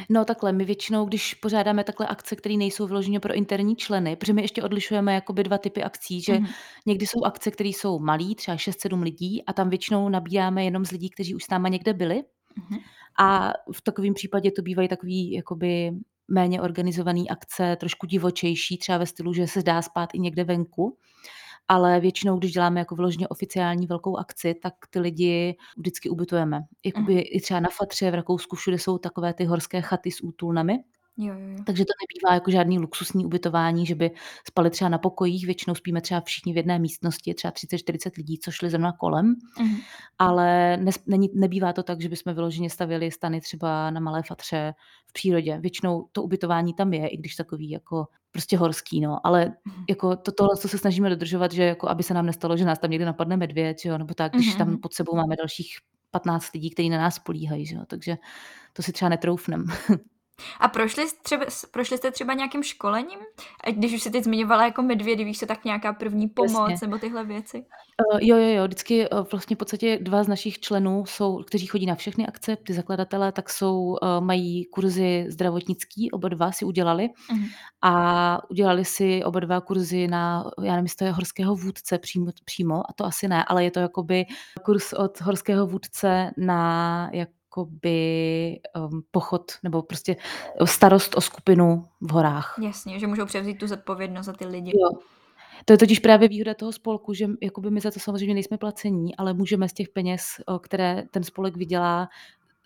[0.09, 4.33] No takhle, my většinou, když pořádáme takhle akce, které nejsou vyloženě pro interní členy, protože
[4.33, 6.47] my ještě odlišujeme jakoby dva typy akcí, že mm.
[6.85, 10.91] někdy jsou akce, které jsou malý, třeba 6-7 lidí a tam většinou nabíráme jenom z
[10.91, 12.23] lidí, kteří už s náma někde byli.
[12.69, 12.77] Mm.
[13.19, 15.91] A v takovém případě to bývají takový jakoby
[16.27, 20.97] méně organizované akce, trošku divočejší, třeba ve stylu, že se dá spát i někde venku
[21.71, 26.61] ale většinou, když děláme jako vyloženě oficiální velkou akci, tak ty lidi vždycky ubytujeme.
[26.85, 27.21] Jakoby mm.
[27.25, 30.79] i třeba na Fatře v Rakousku všude jsou takové ty horské chaty s útulnami,
[31.17, 31.63] Jo, jo.
[31.65, 34.11] Takže to nebývá jako žádný luxusní ubytování, že by
[34.47, 38.51] spali třeba na pokojích, většinou spíme třeba všichni v jedné místnosti, třeba 30-40 lidí, co
[38.51, 39.25] šli zrovna kolem,
[39.59, 39.75] mm.
[40.19, 44.73] ale ne, není, nebývá to tak, že bychom vyloženě stavili stany třeba na malé fatře
[45.07, 45.59] v přírodě.
[45.61, 49.83] Většinou to ubytování tam je, i když takový jako prostě horský, no, ale mm.
[49.89, 52.79] jako to, tohle, co se snažíme dodržovat, že jako aby se nám nestalo, že nás
[52.79, 54.57] tam někde napadne medvěd, jo, nebo tak, když mm.
[54.57, 55.77] tam pod sebou máme dalších
[56.11, 58.17] 15 lidí, kteří na nás políhají, že jo, takže
[58.73, 59.65] to si třeba netroufnem.
[60.59, 63.19] A prošli, třeba, prošli jste třeba nějakým školením?
[63.71, 66.87] Když už jsi teď zmiňovala jako medvědy, víš, to tak nějaká první pomoc Jasně.
[66.87, 67.65] nebo tyhle věci?
[68.13, 71.65] Uh, jo, jo, jo, vždycky uh, vlastně v podstatě dva z našich členů jsou, kteří
[71.65, 76.65] chodí na všechny akce, ty zakladatelé, tak jsou, uh, mají kurzy zdravotnický, oba dva si
[76.65, 77.49] udělali uh-huh.
[77.81, 82.31] a udělali si oba dva kurzy na, já nevím, jestli to je horského vůdce přímo,
[82.45, 84.25] přímo, a to asi ne, ale je to jakoby
[84.65, 90.15] kurz od horského vůdce na jak jakoby um, pochod nebo prostě
[90.65, 92.55] starost o skupinu v horách.
[92.61, 94.71] Jasně, že můžou převzít tu zodpovědnost za ty lidi.
[94.75, 94.89] Jo.
[95.65, 99.15] To je totiž právě výhoda toho spolku, že jakoby my za to samozřejmě nejsme placení,
[99.15, 100.23] ale můžeme z těch peněz,
[100.61, 102.09] které ten spolek vydělá,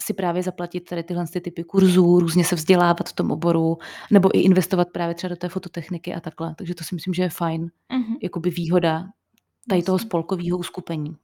[0.01, 3.77] si právě zaplatit tady tyhle ty typy kurzů, různě se vzdělávat v tom oboru,
[4.11, 6.55] nebo i investovat právě třeba do té fototechniky a takhle.
[6.55, 8.17] Takže to si myslím, že je fajn, uh-huh.
[8.23, 9.05] jakoby výhoda
[9.69, 11.15] tady toho spolkového uskupení.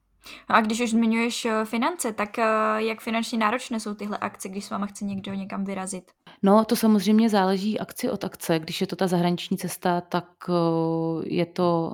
[0.50, 2.44] No a když už zmiňuješ eh, finance, tak eh,
[2.78, 6.12] jak finančně náročné jsou tyhle akce, když s váma chce někdo někam vyrazit?
[6.44, 8.60] No, to samozřejmě záleží akci od akce.
[8.60, 10.28] Když je to ta zahraniční cesta, tak
[11.24, 11.94] je to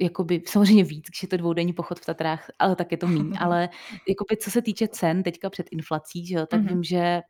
[0.00, 3.36] jakoby samozřejmě víc, když je to dvoudenní pochod v Tatrách, ale tak je to míň.
[3.40, 3.68] Ale
[4.08, 6.68] jakoby co se týče cen teďka před inflací, že jo, tak mm-hmm.
[6.68, 7.20] vím, že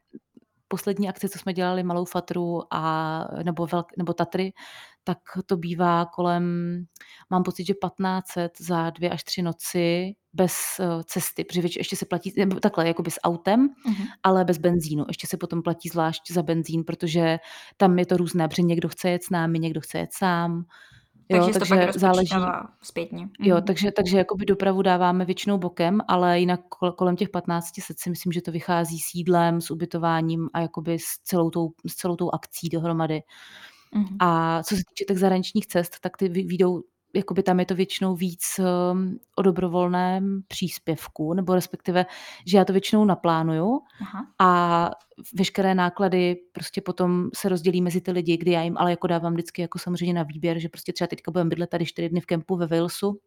[0.69, 4.53] poslední akce, co jsme dělali Malou Fatru a nebo, velk, nebo Tatry,
[5.05, 6.45] tak to bývá kolem,
[7.31, 12.07] mám pocit, že 1500 za dvě až tři noci bez uh, cesty, protože ještě se
[12.07, 14.07] platí, nebo takhle, jako s autem, uh-huh.
[14.23, 15.05] ale bez benzínu.
[15.09, 17.38] Ještě se potom platí zvlášť za benzín, protože
[17.77, 20.64] tam je to různé, protože někdo chce jet s námi, někdo chce jet sám.
[21.29, 22.35] Jo, takže, takže to záleží.
[22.83, 23.29] zpětně.
[23.40, 23.64] Jo, mhm.
[23.64, 26.61] takže, takže jakoby dopravu dáváme většinou bokem, ale jinak
[26.97, 30.99] kolem těch 15 set si myslím, že to vychází s jídlem, s ubytováním a jakoby
[30.99, 33.23] s celou tou, s celou tou akcí dohromady.
[33.94, 34.16] Mm-hmm.
[34.20, 36.83] A co se týče těch zahraničních cest, tak ty výjdou
[37.14, 38.61] jakoby tam je to většinou víc
[38.92, 42.07] um, o dobrovolném příspěvku, nebo respektive,
[42.46, 44.26] že já to většinou naplánuju Aha.
[44.38, 44.90] a
[45.35, 49.33] veškeré náklady prostě potom se rozdělí mezi ty lidi, kdy já jim ale jako dávám
[49.33, 52.26] vždycky jako samozřejmě na výběr, že prostě třeba teďka budeme bydlet tady čtyři dny v
[52.26, 53.18] kempu ve Walesu,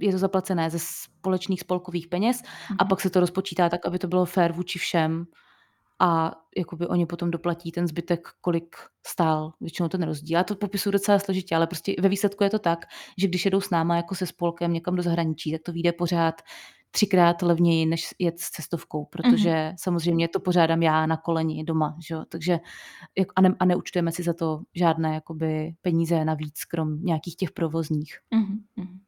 [0.00, 2.42] je to zaplacené ze společných spolkových peněz
[2.78, 5.26] a pak se to rozpočítá tak, aby to bylo fair vůči všem
[5.98, 9.52] a jakoby oni potom doplatí ten zbytek, kolik stál.
[9.60, 10.38] Většinou ten rozdíl.
[10.38, 12.86] Já to popisuju docela složitě, ale prostě ve výsledku je to tak,
[13.18, 16.42] že když jedou s náma jako se spolkem někam do zahraničí, tak to vyjde pořád
[16.90, 19.74] třikrát levněji, než jet s cestovkou, protože mm-hmm.
[19.78, 22.16] samozřejmě to pořádám já na koleni doma, že?
[22.28, 22.58] takže
[23.36, 28.18] a, ne, a neúčtujeme si za to žádné jakoby, peníze navíc, krom nějakých těch provozních.
[28.34, 28.98] Mm-hmm.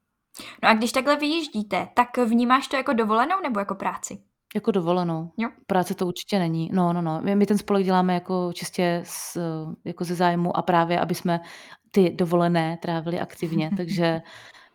[0.62, 4.18] No a když takhle vyjíždíte, tak vnímáš to jako dovolenou nebo jako práci?
[4.54, 5.30] Jako dovolenou.
[5.37, 5.48] Jo.
[5.66, 6.70] Práce to určitě není.
[6.72, 7.20] No, no, no.
[7.22, 9.38] My, my ten spolek děláme jako čistě z,
[9.84, 11.40] jako ze zájmu a právě, aby jsme
[11.90, 14.20] ty dovolené trávili aktivně, takže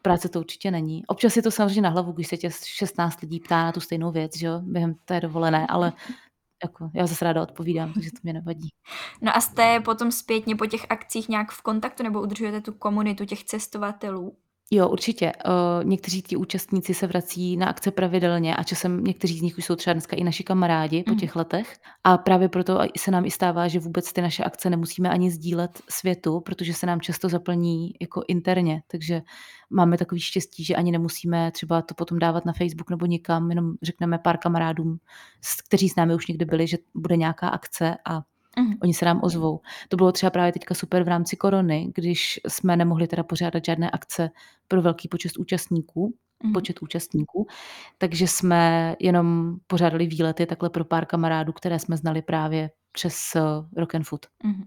[0.02, 1.06] práce to určitě není.
[1.06, 4.12] Občas je to samozřejmě na hlavu, když se tě 16 lidí ptá na tu stejnou
[4.12, 5.94] věc, že jo, během té dovolené, ale
[6.64, 8.70] jako, já zase ráda odpovídám, takže to mě nevadí.
[9.22, 13.26] No a jste potom zpětně po těch akcích nějak v kontaktu nebo udržujete tu komunitu
[13.26, 14.38] těch cestovatelů?
[14.72, 15.32] Jo, určitě.
[15.46, 19.66] Uh, někteří ti účastníci se vrací na akce pravidelně a časem někteří z nich už
[19.66, 21.20] jsou třeba dneska i naši kamarádi po mhm.
[21.20, 21.78] těch letech.
[22.04, 25.82] A právě proto se nám i stává, že vůbec ty naše akce nemusíme ani sdílet
[25.90, 28.84] světu, protože se nám často zaplní jako interně.
[28.88, 29.22] Takže
[29.70, 33.74] máme takový štěstí, že ani nemusíme třeba to potom dávat na Facebook nebo nikam, jenom
[33.82, 34.98] řekneme pár kamarádům,
[35.68, 38.22] kteří s námi už někdy byli, že bude nějaká akce a
[38.60, 38.74] Mm.
[38.82, 39.60] Oni se nám ozvou.
[39.90, 43.92] To bylo třeba právě teďka super v rámci korony, když jsme nemohli teda pořádat žádné
[43.92, 44.30] akce
[44.68, 46.54] pro velký počet účastníků, mm.
[46.54, 47.48] počet účastníků,
[47.98, 53.42] takže jsme jenom pořádali výlety takhle pro pár kamarádů, které jsme znali právě přes uh,
[53.78, 54.26] Rock and Food.
[54.44, 54.64] Mm.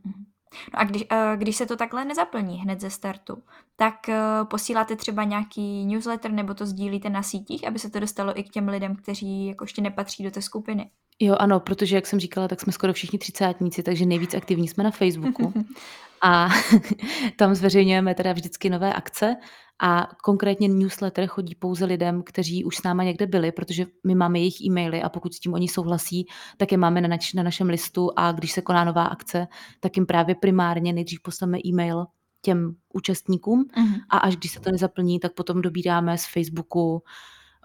[0.75, 3.43] No a když, uh, když se to takhle nezaplní hned ze startu,
[3.77, 8.39] tak uh, posíláte třeba nějaký newsletter nebo to sdílíte na sítích, aby se to dostalo
[8.39, 10.91] i k těm lidem, kteří jako ještě nepatří do té skupiny?
[11.21, 14.85] Jo, ano, protože jak jsem říkala, tak jsme skoro všichni třicátníci, takže nejvíc aktivní jsme
[14.85, 15.53] na Facebooku.
[16.23, 16.49] A
[17.37, 19.37] tam zveřejňujeme teda vždycky nové akce
[19.83, 24.39] a konkrétně newsletter chodí pouze lidem, kteří už s náma někde byli, protože my máme
[24.39, 26.27] jejich e-maily a pokud s tím oni souhlasí,
[26.57, 29.47] tak je máme na, nač- na našem listu a když se koná nová akce,
[29.81, 32.07] tak jim právě primárně nejdřív posláme e-mail
[32.43, 34.01] těm účastníkům uh-huh.
[34.11, 37.03] a až když se to nezaplní, tak potom dobíráme z Facebooku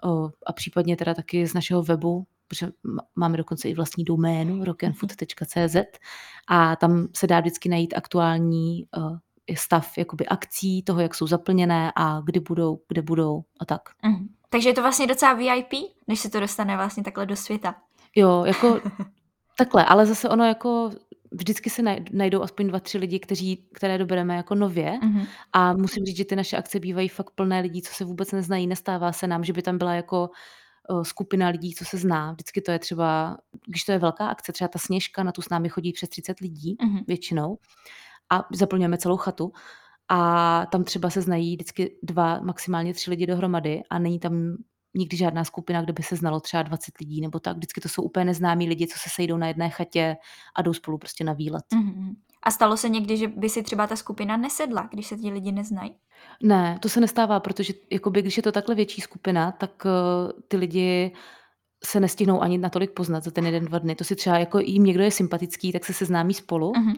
[0.04, 2.72] o, a případně teda taky z našeho webu protože
[3.16, 5.76] máme dokonce i vlastní doménu rockandfood.cz
[6.48, 9.16] a tam se dá vždycky najít aktuální uh,
[9.56, 13.80] stav jakoby akcí, toho, jak jsou zaplněné a kdy budou, kde budou a tak.
[14.02, 14.28] Mm.
[14.48, 15.72] Takže je to vlastně docela VIP,
[16.08, 17.74] než se to dostane vlastně takhle do světa.
[18.16, 18.80] Jo, jako
[19.58, 20.90] takhle, ale zase ono jako
[21.30, 25.26] vždycky se najdou aspoň dva, tři lidi, kteří, které dobereme jako nově mm-hmm.
[25.52, 28.66] a musím říct, že ty naše akce bývají fakt plné lidí, co se vůbec neznají,
[28.66, 30.30] nestává se nám, že by tam byla jako
[31.02, 32.32] skupina lidí, co se zná.
[32.32, 35.48] Vždycky to je třeba, když to je velká akce, třeba ta sněžka, na tu s
[35.48, 37.04] námi chodí přes 30 lidí mm-hmm.
[37.06, 37.58] většinou
[38.30, 39.52] a zaplňujeme celou chatu
[40.08, 44.56] a tam třeba se znají vždycky dva, maximálně tři lidi dohromady a není tam
[44.94, 47.56] nikdy žádná skupina, kde by se znalo třeba 20 lidí nebo tak.
[47.56, 50.16] Vždycky to jsou úplně neznámí lidi, co se sejdou na jedné chatě
[50.54, 51.64] a jdou spolu prostě na výlet.
[51.74, 52.14] Mm-hmm.
[52.42, 55.52] A stalo se někdy, že by si třeba ta skupina nesedla, když se ti lidi
[55.52, 55.94] neznají?
[56.42, 60.56] Ne, to se nestává, protože jakoby, když je to takhle větší skupina, tak uh, ty
[60.56, 61.12] lidi
[61.84, 63.94] se nestihnou ani natolik poznat za ten jeden, dva dny.
[63.94, 66.72] To si třeba jako jim někdo je sympatický, tak se seznámí spolu.
[66.72, 66.96] Uh-huh.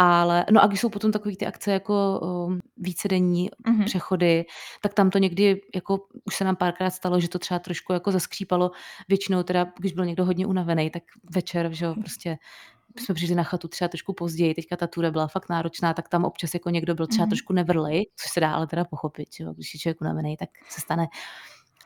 [0.00, 3.84] Ale, no a když jsou potom takové ty akce jako um, vícedenní uh-huh.
[3.84, 4.44] přechody,
[4.82, 8.12] tak tam to někdy, jako už se nám párkrát stalo, že to třeba trošku jako
[8.12, 8.70] zaskřípalo.
[9.08, 11.02] Většinou teda, když byl někdo hodně unavený, tak
[11.34, 12.38] večer, že jo, prostě
[13.00, 16.24] jsme přišli na chatu třeba trošku později, teďka ta tura byla fakt náročná, tak tam
[16.24, 17.30] občas jako někdo byl třeba mm-hmm.
[17.30, 19.52] trošku nevrlej, což se dá ale teda pochopit, že jo?
[19.52, 21.06] když je člověk unavený, tak se stane.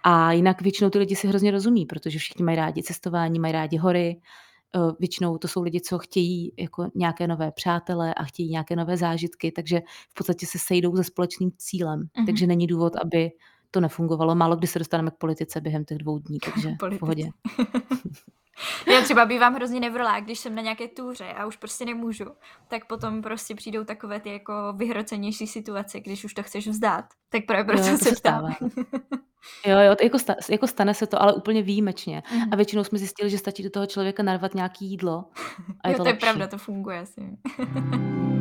[0.05, 3.77] A jinak většinou ty lidi si hrozně rozumí, protože všichni mají rádi cestování, mají rádi
[3.77, 4.21] hory,
[5.01, 9.53] většinou to jsou lidi, co chtějí jako nějaké nové přátelé a chtějí nějaké nové zážitky,
[9.53, 12.01] takže v podstatě se sejdou se společným cílem.
[12.01, 12.27] Mm-hmm.
[12.27, 13.31] Takže není důvod, aby
[13.71, 14.35] to nefungovalo.
[14.35, 17.25] Málo kdy se dostaneme k politice během těch dvou dní, takže v pohodě.
[18.93, 22.25] Já třeba bývám hrozně nevrlá, když jsem na nějaké túře a už prostě nemůžu,
[22.69, 27.05] tak potom prostě přijdou takové ty jako vyhrocenější situace, když už to chceš vzdát.
[27.29, 28.55] Tak právě proto jo, se ptám.
[29.67, 32.23] Jo, jo, jako, sta, jako stane se to, ale úplně výjimečně.
[32.33, 32.53] Mm.
[32.53, 35.25] A většinou jsme zjistili, že stačí do toho člověka narvat nějaký jídlo.
[35.81, 37.21] A je jo, to, to je pravda, to funguje asi.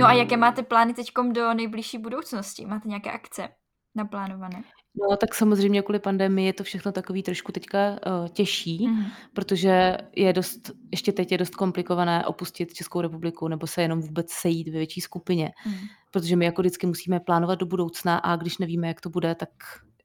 [0.00, 2.66] No a jaké máte plány teď do nejbližší budoucnosti?
[2.66, 3.48] Máte nějaké akce
[3.94, 4.62] naplánované?
[4.94, 9.04] No, tak samozřejmě kvůli pandemii je to všechno takový trošku teďka uh, těžší, mm.
[9.32, 14.30] protože je dost, ještě teď je dost komplikované opustit Českou republiku nebo se jenom vůbec
[14.30, 15.74] sejít ve větší skupině, mm.
[16.10, 19.48] protože my jako vždycky musíme plánovat do budoucna a když nevíme, jak to bude, tak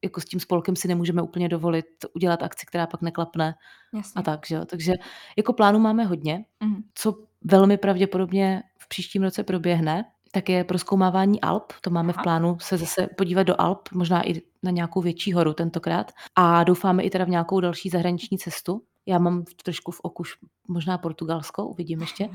[0.04, 3.56] jako s tím spolkem si nemůžeme úplně dovolit udělat akci, která pak neklapne
[3.94, 4.20] Jasně.
[4.20, 4.66] a tak, že jo.
[4.66, 4.94] Takže
[5.38, 6.76] jako plánu máme hodně, mm.
[6.96, 11.74] co velmi pravděpodobně v příštím roce proběhne, tak je proskoumávání Alp.
[11.82, 12.22] To máme Aha.
[12.22, 16.12] v plánu se zase podívat do Alp, možná i na nějakou větší horu tentokrát.
[16.36, 18.82] A doufáme i teda v nějakou další zahraniční cestu.
[19.06, 20.24] Já mám trošku v oku
[20.68, 22.30] možná Portugalsko, uvidím ještě.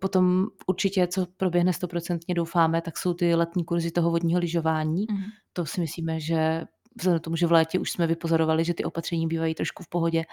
[0.00, 5.06] Potom určitě, co proběhne stoprocentně, doufáme, tak jsou ty letní kurzy toho vodního lyžování.
[5.10, 5.22] Mm.
[5.52, 6.64] To si myslíme, že
[6.96, 9.88] vzhledem k tomu, že v létě už jsme vypozorovali, že ty opatření bývají trošku v
[9.88, 10.24] pohodě,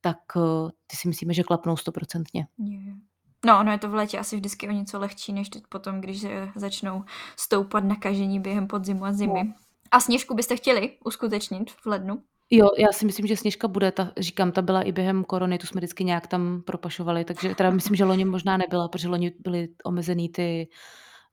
[0.00, 2.46] tak eh, ty si myslíme, že klapnou stoprocentně.
[2.58, 2.96] Yeah.
[3.46, 6.26] No, ono je to v létě asi vždycky o něco lehčí, než teď potom, když
[6.56, 7.04] začnou
[7.36, 9.44] stoupat nakažení během podzimu a zimy.
[9.44, 9.52] No.
[9.90, 12.22] A sněžku byste chtěli uskutečnit v lednu?
[12.50, 15.66] Jo, já si myslím, že sněžka bude, ta, říkám, ta byla i během korony, tu
[15.66, 19.68] jsme vždycky nějak tam propašovali, takže teda myslím, že loni možná nebyla, protože loni byly
[19.84, 20.68] omezený ty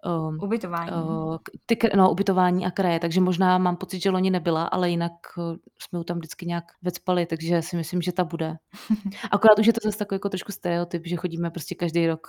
[0.05, 0.91] Um, ubytování.
[0.91, 5.11] Uh, ty, no, ubytování a kraje, takže možná mám pocit, že loni nebyla, ale jinak
[5.37, 8.57] uh, jsme ju tam vždycky nějak vecpali, takže si myslím, že ta bude.
[9.31, 12.27] Akorát už je to zase takový jako trošku stereotyp, že chodíme prostě každý rok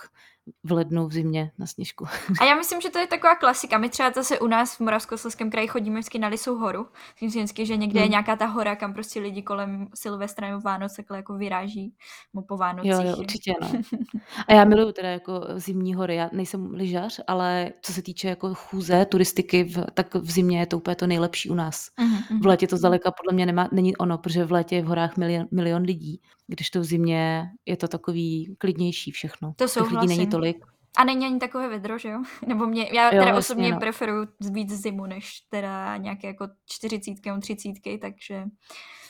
[0.63, 2.05] v lednu, v zimě na sněžku.
[2.41, 3.77] A já myslím, že to je taková klasika.
[3.77, 6.87] My třeba zase u nás v Moravskoslezském kraji chodíme vždycky na Lisou horu.
[7.13, 8.05] Myslím si vždycky, že někde hmm.
[8.05, 11.95] je nějaká ta hora, kam prostě lidi kolem Silvestra nebo Vánoc takhle jako vyráží
[12.33, 12.91] nebo po Vánocích.
[12.91, 13.67] Jo, jo, určitě, no.
[14.47, 16.15] A já miluju teda jako zimní hory.
[16.15, 20.65] Já nejsem lyžař, ale co se týče jako chůze, turistiky, v, tak v zimě je
[20.65, 21.89] to úplně to nejlepší u nás.
[21.99, 22.41] Mm-hmm.
[22.41, 25.17] V létě to zdaleka podle mě nemá, není ono, protože v létě je v horách
[25.17, 29.53] milion, milion lidí, když to v zimě je to takový klidnější všechno.
[29.55, 30.65] To jsou lidí není tolik.
[30.97, 32.23] A není ani takové vedro, že jo?
[32.47, 33.79] Nebo mě, já jo, teda osobně no.
[33.79, 38.43] preferuju víc zimu, než teda nějaké jako čtyřicítky, třicítky, takže...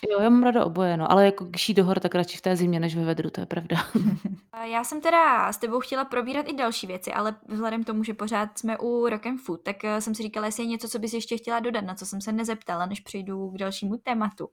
[0.09, 2.55] Jo, já mám ráda oboje, no, ale jako když do hor, tak radši v té
[2.55, 3.77] zimě, než ve vedru, to je pravda.
[4.71, 8.13] já jsem teda s tebou chtěla probírat i další věci, ale vzhledem k tomu, že
[8.13, 10.99] pořád jsme u Rock and Food, tak eh, jsem si říkala, jestli je něco, co
[10.99, 14.47] bys ještě chtěla dodat, na co jsem se nezeptala, než přejdu k dalšímu tématu.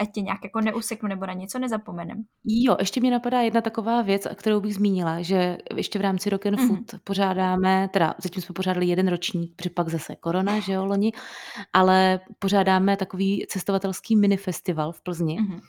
[0.00, 2.24] Ať tě nějak jako neuseknu nebo na něco nezapomenem.
[2.44, 6.46] Jo, ještě mi napadá jedna taková věc, kterou bych zmínila, že ještě v rámci Rock
[6.46, 6.68] and mm-hmm.
[6.68, 11.12] Food pořádáme, teda zatím jsme pořádali jeden ročník, protože pak zase korona, že jo, loni,
[11.72, 14.36] ale pořádáme takový cestovatelský mini
[14.88, 15.38] festival v Plzni.
[15.40, 15.60] Mm-hmm.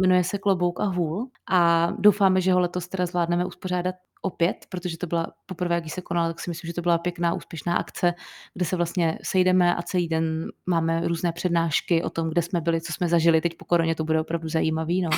[0.00, 4.98] Jmenuje se Klobouk a hůl a doufáme, že ho letos teda zvládneme uspořádat opět, protože
[4.98, 8.14] to byla poprvé, když se konala, tak si myslím, že to byla pěkná, úspěšná akce,
[8.54, 12.80] kde se vlastně sejdeme a celý den máme různé přednášky o tom, kde jsme byli,
[12.80, 13.40] co jsme zažili.
[13.40, 15.02] Teď po koroně to bude opravdu zajímavý.
[15.02, 15.10] No.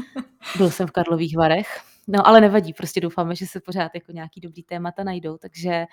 [0.56, 1.80] Byl jsem v Karlových Varech.
[2.08, 5.86] No ale nevadí, prostě doufáme, že se pořád jako nějaký dobrý témata najdou, takže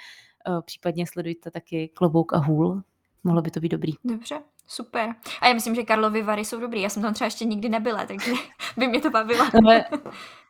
[0.49, 2.81] uh, případně sledujte taky Klobouk a hůl.
[3.27, 3.93] Mohlo by to být dobrý.
[4.03, 5.15] Dobře, super.
[5.41, 6.81] A já myslím, že Karlovy Vary jsou dobrý.
[6.81, 8.31] Já jsem tam třeba ještě nikdy nebyla, takže
[8.77, 9.45] by mě to bavilo.
[9.63, 9.85] Ale,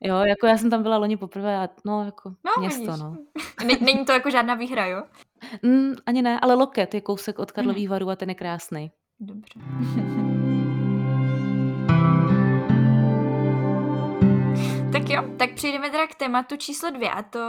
[0.02, 3.00] jo, jako já jsem tam byla loni poprvé a no, jako no, město, vidíš.
[3.00, 3.18] no.
[3.82, 5.04] Není to jako žádná výhra, jo?
[5.64, 7.92] Mm, ani ne, ale Loket je kousek od Karlových mm.
[7.92, 8.92] Varů a ten je krásný.
[9.20, 9.60] Dobře.
[15.18, 17.40] jo, tak přejdeme teda k tématu číslo dvě a to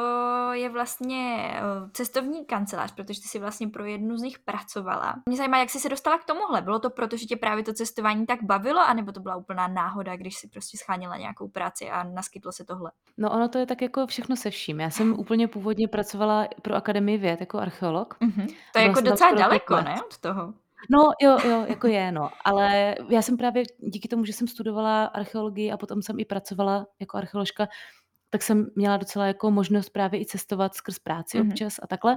[0.52, 5.14] je vlastně eh, cestovní kancelář, protože ty si vlastně pro jednu z nich pracovala.
[5.26, 6.62] Mě zajímá, jak jsi se dostala k tomuhle.
[6.62, 10.16] Bylo to proto, že tě právě to cestování tak bavilo, anebo to byla úplná náhoda,
[10.16, 12.90] když si prostě scháněla nějakou práci a naskytlo se tohle?
[13.18, 14.80] No ono to je tak jako všechno se vším.
[14.80, 18.16] Já jsem úplně původně pracovala pro Akademii věd jako archeolog.
[18.20, 18.54] Mm-hmm.
[18.72, 20.54] To je jako docela daleko, ne, od toho?
[20.90, 22.30] No jo, jo, jako je, no.
[22.44, 26.86] Ale já jsem právě díky tomu, že jsem studovala archeologii a potom jsem i pracovala
[27.00, 27.68] jako archeoložka,
[28.30, 31.50] tak jsem měla docela jako možnost právě i cestovat skrz práci mm-hmm.
[31.50, 32.16] občas a takhle.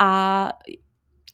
[0.00, 0.52] A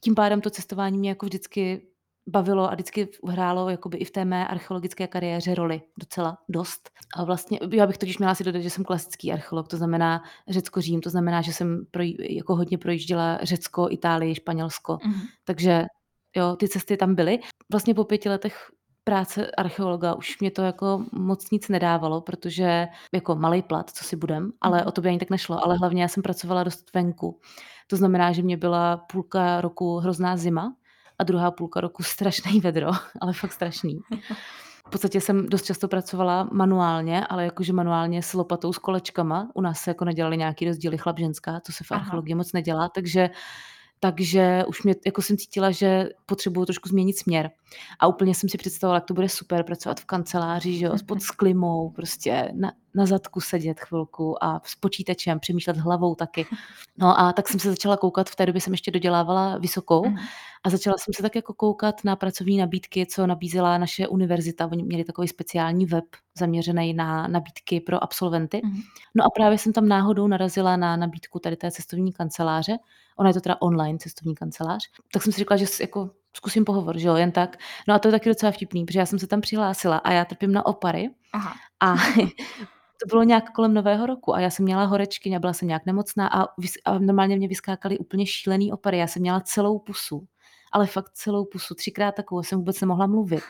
[0.01, 1.87] tím pádem to cestování mě jako vždycky
[2.27, 6.89] bavilo a vždycky hrálo jakoby i v té mé archeologické kariéře roli docela dost.
[7.15, 11.01] A vlastně, já bych totiž měla si dodat, že jsem klasický archeolog, to znamená Řecko-Řím,
[11.01, 15.27] to znamená, že jsem pro, jako hodně projížděla Řecko, Itálii, Španělsko, mm-hmm.
[15.43, 15.85] takže
[16.35, 17.39] jo, ty cesty tam byly.
[17.71, 18.71] Vlastně po pěti letech
[19.03, 24.15] práce archeologa už mě to jako moc nic nedávalo, protože jako malý plat, co si
[24.15, 24.87] budem, ale Mhm.
[24.87, 25.65] o to by ani tak nešlo.
[25.65, 27.39] Ale hlavně já jsem pracovala dost venku.
[27.87, 30.75] To znamená, že mě byla půlka roku hrozná zima
[31.19, 33.99] a druhá půlka roku strašný vedro, ale fakt strašný.
[34.87, 39.49] V podstatě jsem dost často pracovala manuálně, ale jakože manuálně s lopatou, s kolečkama.
[39.53, 42.89] U nás se jako nedělaly nějaký rozdíly chlap, ženská, co se v archeologii moc nedělá,
[42.89, 43.29] takže
[43.99, 47.51] takže už mě, jako jsem cítila, že potřebuju trošku změnit směr.
[47.99, 51.21] A úplně jsem si představovala, jak to bude super pracovat v kanceláři, že jo, pod
[51.21, 56.45] sklimou, prostě na, na zadku sedět chvilku a s počítačem, přemýšlet hlavou taky.
[56.97, 60.17] No a tak jsem se začala koukat, v té době jsem ještě dodělávala vysokou Mhm.
[60.63, 64.65] a začala jsem se tak jako koukat na pracovní nabídky, co nabízela naše univerzita.
[64.71, 66.03] Oni měli takový speciální web
[66.37, 68.61] zaměřený na nabídky pro absolventy.
[68.63, 68.81] Mhm.
[69.15, 72.77] No a právě jsem tam náhodou narazila na nabídku tady té cestovní kanceláře.
[73.17, 74.83] Ona je to teda online cestovní kancelář.
[75.13, 77.57] Tak jsem si řekla, že jako zkusím pohovor, že jo, jen tak.
[77.87, 80.25] No a to je taky docela vtipný, protože já jsem se tam přihlásila a já
[80.25, 81.53] trpím na opary Aha.
[81.79, 81.95] a
[83.05, 86.27] to bylo nějak kolem nového roku a já jsem měla horečky, byla jsem nějak nemocná
[86.27, 88.97] a, vys- a normálně mě vyskákaly úplně šílený opary.
[88.97, 90.27] Já jsem měla celou pusu,
[90.71, 93.43] ale fakt celou pusu, třikrát takovou, jsem vůbec nemohla mluvit.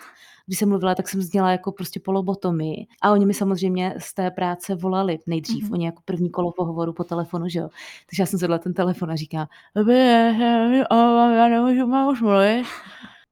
[0.47, 2.87] Když jsem mluvila, tak jsem zněla jako prostě polobotomii.
[3.01, 5.63] A oni mi samozřejmě z té práce volali nejdřív.
[5.63, 5.73] Mhm.
[5.73, 7.69] Oni jako první kolo pohovoru po telefonu, že jo.
[8.09, 9.47] Takže já jsem zvedla ten telefon a říkám,
[11.35, 12.65] já nemůžu, mám už mluvit.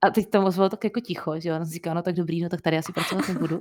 [0.01, 1.55] A teď tam ozvalo tak jako ticho, že jo.
[1.55, 3.59] A on říká, no tak dobrý, no tak tady asi pracovat nebudu.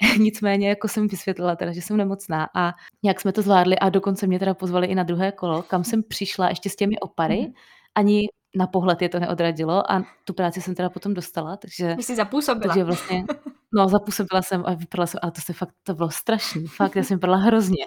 [0.18, 4.26] Nicméně jako jsem vysvětlila teda, že jsem nemocná a nějak jsme to zvládli a dokonce
[4.26, 7.40] mě teda pozvali i na druhé kolo, kam jsem přišla ještě s těmi opary.
[7.40, 7.52] Mhm.
[7.94, 12.16] Ani na pohled je to neodradilo a tu práci jsem teda potom dostala, takže, jsi
[12.16, 12.74] zapůsobila.
[12.74, 13.24] takže vlastně,
[13.74, 17.02] no zapůsobila jsem a vypadala jsem, a to se fakt, to bylo strašný, fakt, já
[17.02, 17.84] jsem vypadala hrozně.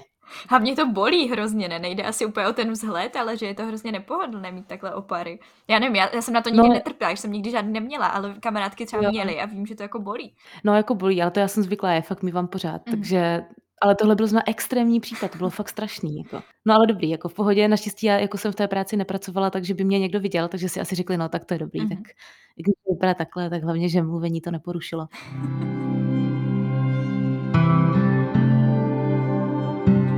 [0.50, 1.80] A mě to bolí hrozně, ne?
[1.80, 5.40] Nejde asi úplně o ten vzhled, ale že je to hrozně nepohodlné mít takhle opary.
[5.68, 6.74] Já nevím, já, já jsem na to nikdy No.
[6.74, 9.10] netrpěla, že jsem nikdy žádný neměla, ale kamarádky třeba Jo.
[9.12, 10.34] měly a vím, že to jako bolí.
[10.64, 12.96] No jako bolí, ale to já jsem zvyklá, je fakt mývám pořád, Mhm.
[12.96, 13.44] takže
[13.82, 16.18] ale tohle byl zrovna extrémní případ, to bylo fakt strašný.
[16.18, 16.42] Jako.
[16.66, 19.74] No ale dobrý, jako v pohodě, naštěstí já jako jsem v té práci nepracovala, takže
[19.74, 21.90] by mě někdo viděl, takže si asi řekli, no tak to je dobrý, Mhm.
[21.90, 22.00] tak
[22.58, 25.08] i když to vypadá takhle, tak hlavně, že mluvení to neporušilo.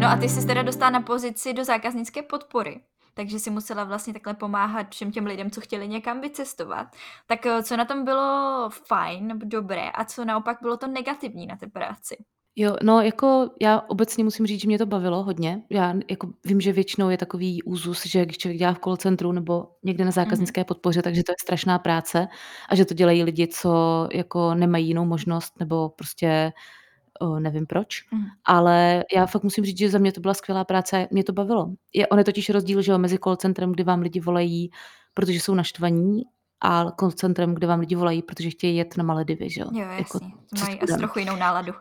[0.01, 2.81] No a ty jsi teda dostala na pozici do zákaznické podpory.
[3.13, 6.87] Takže si musela vlastně takhle pomáhat všem těm lidem, co chtěli někam vycestovat.
[7.27, 11.55] Tak eh, co na tom bylo fajn dobré a co naopak bylo to negativní na
[11.55, 12.17] té práci?
[12.55, 15.61] Jo, no jako já obecně musím říct, že mě to bavilo hodně.
[15.69, 19.31] Já jako vím, že většinou je takový úzus, že když člověk dělá v call centru
[19.31, 22.27] nebo někde na zákaznické podpoře, takže to je strašná práce
[22.69, 26.53] a že to dělají lidi, co jako nemají jinou možnost nebo prostě
[27.21, 28.12] o, nevím proč.
[28.12, 28.25] Mhm.
[28.45, 31.69] Ale já fakt musím říct, že za mě to byla skvělá práce, mě to bavilo.
[31.93, 34.69] Je, on je totiž rozdíl, že jo, mezi call centrem, kdy vám lidi volají,
[35.13, 36.23] protože jsou naštvaní,
[36.62, 39.67] a call centrem, kde vám lidi volají, protože chtějí jet na Maledivy, že jo.
[39.73, 40.31] Jo, Jako, jasně.
[40.49, 41.73] To co mají si asi trochu jinou náladu.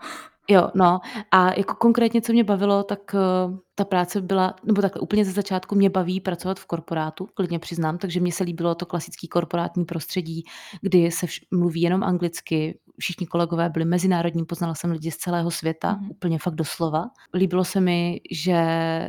[0.48, 1.00] Jo, no
[1.30, 5.32] a jako konkrétně, co mě bavilo, tak uh, ta práce byla, nebo takhle úplně ze
[5.32, 9.84] začátku mě baví pracovat v korporátu, klidně přiznám, takže mně se líbilo to klasický korporátní
[9.84, 10.44] prostředí,
[10.80, 15.50] kdy se vš- mluví jenom anglicky, všichni kolegové byli mezinárodní, poznala jsem lidi z celého
[15.50, 16.10] světa, Mhm.
[16.10, 17.10] úplně fakt doslova.
[17.34, 18.56] Líbilo se mi, že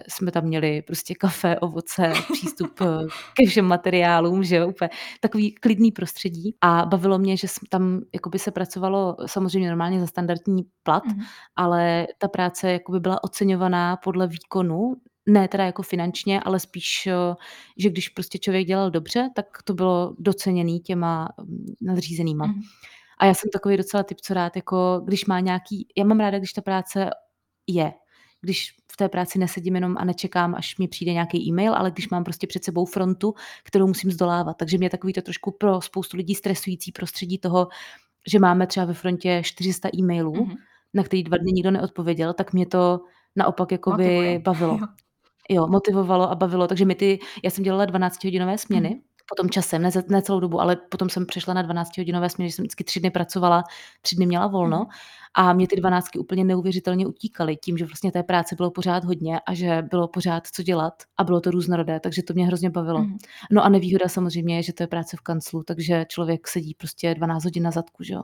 [0.07, 2.85] jsme tam měli prostě kafe, ovoce, přístup eh,
[3.37, 8.39] ke všem materiálům, že jo, úplně takový klidný prostředí a bavilo mě, že tam jakoby
[8.39, 11.21] se pracovalo samozřejmě normálně za standardní plat, Mhm.
[11.55, 14.95] ale ta práce jakoby byla oceňovaná podle výkonu,
[15.29, 17.35] ne teda jako finančně, ale spíš, eh,
[17.77, 22.45] že když prostě člověk dělal dobře, tak to bylo doceněný těma mm, nadřízenýma.
[22.45, 22.61] Mhm.
[23.21, 26.37] A já jsem takový docela typ, co rád, jako když má nějaký, já mám ráda,
[26.37, 27.09] když ta práce
[27.67, 27.93] je,
[28.41, 32.09] když v té práci nesedím jenom a nečekám, až mi přijde nějaký e-mail, ale když
[32.09, 34.57] mám prostě před sebou frontu, kterou musím zdolávat.
[34.57, 37.67] Takže mě takový to trošku pro spoustu lidí stresující prostředí toho,
[38.27, 40.55] že máme třeba ve frontě 400 e-mailů, Mhm.
[40.93, 42.99] na který dva dny nikdo neodpověděl, tak mě to
[43.35, 44.39] naopak jakoby Motivuje.
[44.39, 44.79] bavilo.
[45.49, 45.67] Jo.
[45.67, 46.67] Motivovalo a bavilo.
[46.67, 48.99] Takže my ty, já jsem dělala 12-hodinové směny, Mhm.
[49.29, 52.55] Potom časem, ne, za- ne celou dobu, ale potom jsem přešla na 12-hodinové směny, že
[52.55, 53.63] jsem vždycky tři dny pracovala,
[54.01, 54.87] tři dny měla volno Mhm.
[55.33, 59.39] a mě ty dvanáctky úplně neuvěřitelně utíkaly tím, že vlastně té práce bylo pořád hodně
[59.39, 62.99] a že bylo pořád co dělat a bylo to různorodé, takže to mě hrozně bavilo.
[62.99, 63.17] Mhm.
[63.51, 67.15] No a nevýhoda samozřejmě je, že to je práce v kanclu, takže člověk sedí prostě
[67.15, 68.21] 12 hodin na zadku, že jo.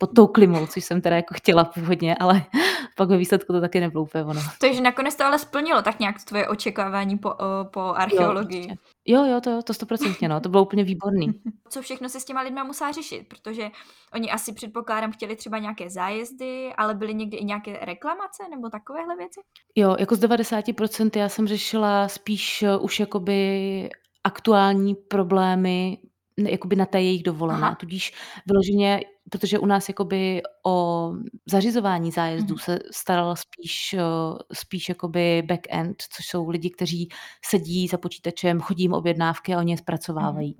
[0.00, 2.42] Pod tou klimou, což jsem teda jako chtěla původně, ale
[2.96, 4.40] pak ve výsledku to taky nebylo úplně ono.
[4.60, 7.34] Takže nakonec to ale splnilo tak nějak tvoje očekávání po,
[7.70, 8.58] po archeologii.
[8.60, 8.74] určitě.
[9.10, 11.26] Jo, jo, to, to stoprocentně, no, to bylo úplně výborný.
[11.68, 13.70] Co všechno se s těma lidma musela řešit, protože
[14.14, 19.16] oni asi předpokládám chtěli třeba nějaké zájezdy, ale byly někdy i nějaké reklamace nebo takovéhle
[19.16, 19.40] věci?
[19.76, 23.90] Jo, jako z 90% já jsem řešila spíš eh, už jakoby
[24.24, 25.98] aktuální problémy
[26.46, 27.62] jakoby na té jejich dovolené.
[27.62, 27.74] Aha.
[27.74, 28.12] Tudíž
[28.46, 31.12] vyloženě, protože u nás jakoby o
[31.46, 32.58] zařizování zájezdů mm.
[32.58, 33.96] se staral spíš,
[34.52, 37.08] spíš jakoby back-end, což jsou lidi, kteří
[37.44, 40.56] sedí za počítačem, chodí jim objednávky a oni je zpracovávají.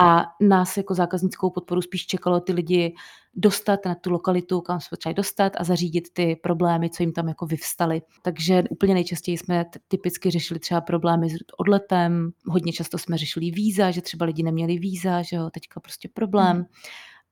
[0.00, 2.94] A nás jako zákaznickou podporu spíš čekalo ty lidi
[3.34, 7.28] dostat na tu lokalitu, kam jsme potřebovali dostat a zařídit ty problémy, co jim tam
[7.28, 8.02] jako vyvstaly.
[8.22, 13.90] Takže úplně nejčastěji jsme typicky řešili třeba problémy s odletem, hodně často jsme řešili víza,
[13.90, 16.56] že třeba lidi neměli víza, že jo, teďka prostě problém.
[16.56, 16.64] Hmm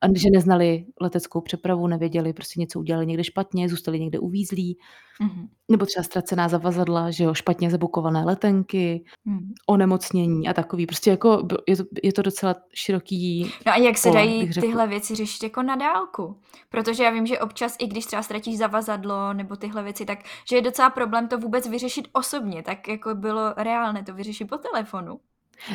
[0.00, 4.78] a že neznali leteckou přepravu, nevěděli, prostě něco udělali někde špatně, zůstali někde uvízlí,
[5.20, 5.48] mm-hmm.
[5.70, 9.52] nebo třeba ztracená zavazadla, že jo, špatně zabukované letenky, mm.
[9.66, 10.86] onemocnění a takový.
[10.86, 14.86] Prostě jako je to, je to docela široký No a jak se pole, dají tyhle
[14.86, 16.40] věci řešit jako na dálku?
[16.68, 20.18] Protože já vím, že občas, i když třeba ztratíš zavazadlo nebo tyhle věci, tak
[20.50, 24.58] že je docela problém to vůbec vyřešit osobně, tak jako bylo reálné to vyřešit po
[24.58, 25.20] telefonu.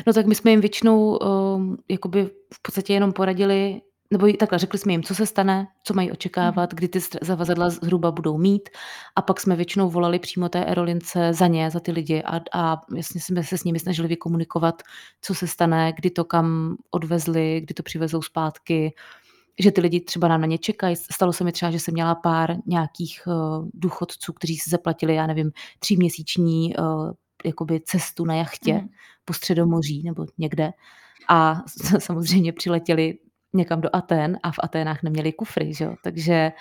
[0.06, 3.80] No tak my jsme jim většinou um, jakoby v podstatě jenom poradili,
[4.12, 6.76] nebo takhle, řekli jsme jim, co se stane, co mají očekávat, mhm.
[6.76, 8.68] kdy ty zavazadla zhruba budou mít
[9.16, 12.80] a pak jsme většinou volali přímo té aerolince za ně, za ty lidi a, a
[12.96, 14.82] jasně jsme se s nimi snažili vykomunikovat,
[15.22, 18.94] co se stane, kdy to kam odvezli, kdy to přivezou zpátky,
[19.58, 20.96] že ty lidi třeba nám na ně čekají.
[20.96, 25.26] Stalo se mi třeba, že jsem měla pár nějakých uh, důchodců, kteří si zaplatili, já
[25.26, 27.12] nevím, tříměsíční uh,
[27.44, 28.88] jakoby cestu na jachtě mm.
[29.24, 30.72] po Středomoří nebo někde
[31.28, 31.62] a
[31.98, 33.18] samozřejmě přiletěli
[33.54, 35.94] někam do Aten a v Aténách neměli kufry, že jo?
[36.04, 36.52] takže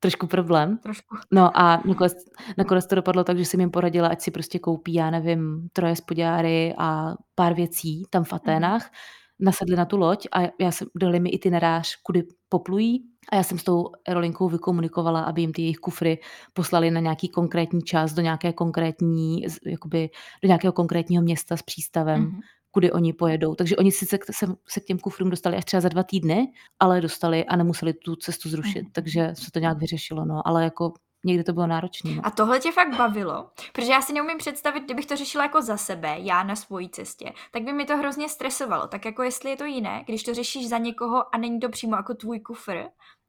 [0.00, 0.78] trošku problém.
[0.78, 1.16] Trošku.
[1.32, 2.12] No a nakonec,
[2.58, 5.96] nakonec to dopadlo tak, že jsem jim poradila, ať si prostě koupí, já nevím, troje
[5.96, 9.44] spodňáry a pár věcí tam v Aténách, mm.
[9.46, 13.58] nasedli na tu loď a já jsem, dali mi itinerář, kudy poplují a já jsem
[13.58, 16.18] s tou aerolinkou vykomunikovala, aby jim ty jejich kufry
[16.52, 20.10] poslali na nějaký konkrétní čas do nějaké konkrétní, jakoby
[20.42, 22.20] do nějakého konkrétního města s přístavem.
[22.20, 22.40] Mm
[22.78, 23.54] kudy oni pojedou.
[23.54, 27.00] Takže oni sice se, se k těm kufrům dostali až třeba za dva týdny, ale
[27.00, 28.90] dostali a nemuseli tu cestu zrušit, mm.
[28.92, 30.92] takže se to nějak vyřešilo, no, ale jako
[31.24, 32.14] někdy to bylo náročné.
[32.14, 32.26] No.
[32.26, 33.50] A tohle tě fakt bavilo?
[33.72, 37.32] Protože já si neumím představit, kdybych to řešila jako za sebe, já na svojí cestě,
[37.52, 38.86] tak by mi to hrozně stresovalo.
[38.86, 41.96] Tak jako jestli je to jiné, když to řešíš za někoho a není to přímo
[41.96, 42.84] jako tvůj kufr,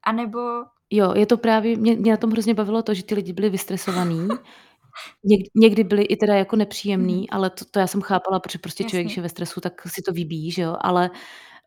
[0.06, 0.40] anebo...
[0.90, 3.50] Jo, je to právě, mě, mě na tom hrozně bavilo to, že ty lidi byli
[3.50, 4.28] vystresovaní,
[5.24, 7.26] Něk, někdy byly i teda jako nepříjemný, mm.
[7.32, 10.02] ale to, to já jsem chápala, protože prostě člověk, když je ve stresu, tak si
[10.02, 11.10] to vybíjí, že jo, ale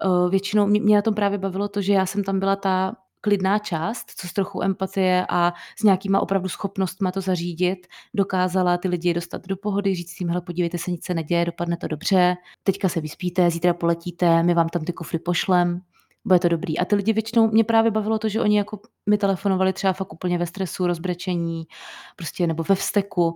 [0.04, 2.96] uh, většinou mě, mě na tom právě bavilo to, že já jsem tam byla ta
[3.20, 8.88] klidná část, co s trochu empatie a s nějakýma opravdu schopnostma to zařídit, dokázala ty
[8.88, 12.36] lidi dostat do pohody, říct jim, hele, podívejte se, nic se neděje, dopadne to dobře,
[12.62, 15.80] teďka se vyspíte, zítra poletíte, my vám tam ty kufry pošlem
[16.24, 16.78] bude to dobrý.
[16.78, 20.12] A ty lidi většinou, mě právě bavilo to, že oni jako mi telefonovali třeba fakt
[20.12, 21.64] úplně ve stresu, rozbrečení,
[22.16, 23.34] prostě nebo ve vsteku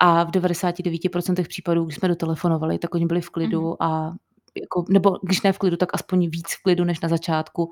[0.00, 3.76] a v 99% případů, když jsme dotelefonovali, tak oni byli v klidu mm-hmm.
[3.80, 4.12] a
[4.62, 7.70] jako, nebo když ne v klidu, tak aspoň víc v klidu než na začátku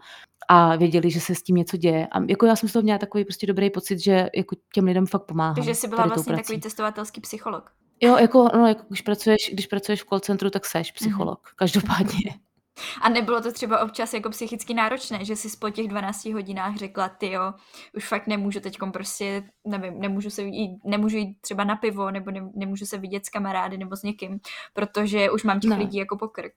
[0.48, 2.06] a věděli, že se s tím něco děje.
[2.06, 5.06] A jako já jsem z toho měla takový prostě dobrý pocit, že jako těm lidem
[5.06, 5.54] fakt pomáhá.
[5.54, 7.70] Takže jsi byla vlastně takový testovatelský psycholog.
[8.00, 10.94] Jo, jako, no, jako když, pracuješ, když pracuješ v call centru, tak seš mhm.
[10.94, 11.56] psycholog, mm-hmm.
[11.56, 12.34] každopádně.
[13.02, 17.08] A nebylo to třeba občas jako psychicky náročné, že si po těch 12 hodinách řekla,
[17.08, 17.52] ty jo,
[17.96, 22.30] už fakt nemůžu teď prostě, nevím, nemůžu se jít, nemůžu jít třeba na pivo, nebo
[22.30, 24.40] ne, nemůžu se vidět s kamarády nebo s někým,
[24.74, 25.78] protože už mám těch no.
[25.78, 26.52] lidí jako pokrk.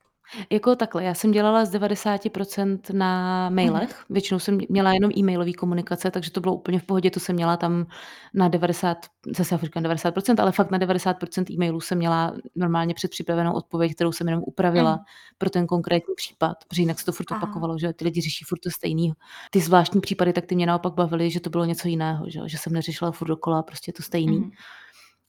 [0.49, 4.13] Jako takhle, já jsem dělala z 90% na mailech, mm.
[4.13, 7.57] většinou jsem měla jenom e-mailové komunikace, takže to bylo úplně v pohodě, to jsem měla
[7.57, 7.86] tam
[8.34, 8.97] na 90,
[9.38, 14.11] zase já říkám 90%, ale fakt na 90% e-mailů jsem měla normálně předpřipravenou odpověď, kterou
[14.11, 15.03] jsem jenom upravila mm.
[15.38, 17.43] pro ten konkrétní případ, protože jinak se to furt Aha.
[17.43, 19.13] opakovalo, že ty lidi řeší furt to stejný.
[19.51, 22.57] Ty zvláštní případy, tak ty mě naopak bavily, že to bylo něco jiného, že, že
[22.57, 24.38] jsem neřešila furt dokola prostě to stejný.
[24.38, 24.51] Mm.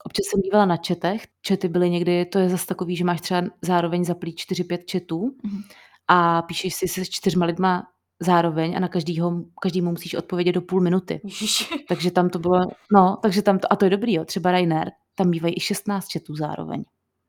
[0.06, 1.26] Občas jsem dívala na četech.
[1.42, 5.62] Čety byly někdy, to je zase takový, že máš třeba zároveň zaplý 4-5 četů mm-hmm.
[6.08, 7.86] a píšeš si se čtyřma lidma
[8.20, 11.20] zároveň a na každýho, každému musíš odpovědět do půl minuty.
[11.88, 12.60] takže tam to bylo,
[12.92, 16.08] no, takže tam to, a to je dobrý, jo, třeba Rainer, tam bývají i 16
[16.08, 16.84] četů zároveň.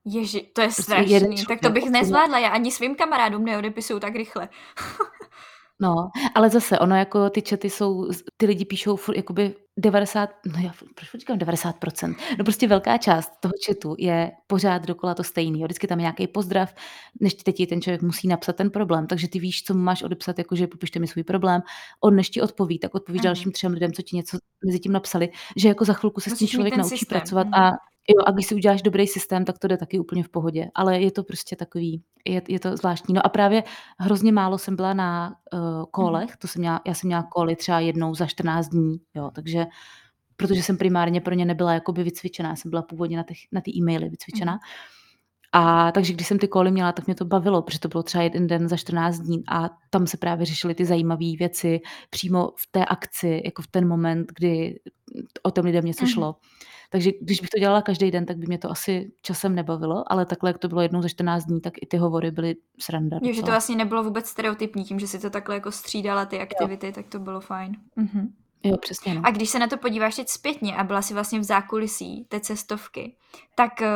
[0.06, 4.16] Ježi, to je prostě strašný, tak to bych nezvládla, já ani svým kamarádům neodepisuju tak
[4.16, 4.50] rychle.
[5.82, 10.60] No, ale zase ono jako ty chaty jsou, ty lidi píšou furt jakoby 90, no
[10.64, 15.64] já proč říkám 90%, no prostě velká část toho chatu je pořád dokola to stejný,
[15.64, 16.76] vždycky tam je nějaký pozdrav,
[17.22, 20.38] než teď ten člověk musí napsat ten problém, takže ty víš, co mu máš odepsat,
[20.38, 21.62] jakože popište mi svůj problém,
[22.04, 23.26] on než ti odpoví, tak odpovíš mm.
[23.26, 26.38] dalším třem lidem, co ti něco mezi tím napsali, že jako za chvilku se Musíš
[26.38, 27.20] s tím člověk naučí systém.
[27.20, 27.54] pracovat mm.
[27.54, 27.72] a
[28.10, 30.68] Jo, a když si uděláš dobrý systém, tak to jde taky úplně v pohodě.
[30.76, 33.14] Ale je to prostě takový, je, je to zvláštní.
[33.14, 33.64] No a právě
[34.00, 35.60] hrozně málo jsem byla na uh,
[35.92, 39.66] kolech, to jsem měla, já jsem měla koly třeba jednou za 14 dní, jo, takže
[40.38, 43.72] protože jsem primárně pro ně nebyla jakoby vycvičená, jsem byla původně na, těch, na ty
[43.72, 44.54] e-maily vycvičená.
[44.54, 44.60] Mm.
[45.52, 48.24] A takže když jsem ty koly měla, tak mě to bavilo, protože to bylo třeba
[48.24, 51.80] jeden den za 14 dní a tam se právě řešily ty zajímavé věci
[52.10, 54.80] přímo v té akci, jako v ten moment, kdy
[55.44, 56.32] o tom lidem něco šlo.
[56.32, 56.68] Mm-hmm.
[56.90, 60.26] Takže když bych to dělala každý den, tak by mě to asi časem nebavilo, ale
[60.26, 63.20] takhle, jak to bylo jednou za 14 dní, tak i ty hovory byly sranda.
[63.22, 66.40] Jo, že to vlastně nebylo vůbec stereotypní, tím, že si to takhle jako střídala ty
[66.40, 66.92] aktivity, jo.
[66.92, 67.76] tak to bylo fajn.
[67.96, 68.34] Mhm.
[68.68, 69.14] Jo, přesně.
[69.14, 69.22] No.
[69.24, 72.40] A když se na to podíváš teď zpětně a byla si vlastně v zákulisí té
[72.40, 73.16] cestovky,
[73.56, 73.88] tak uh,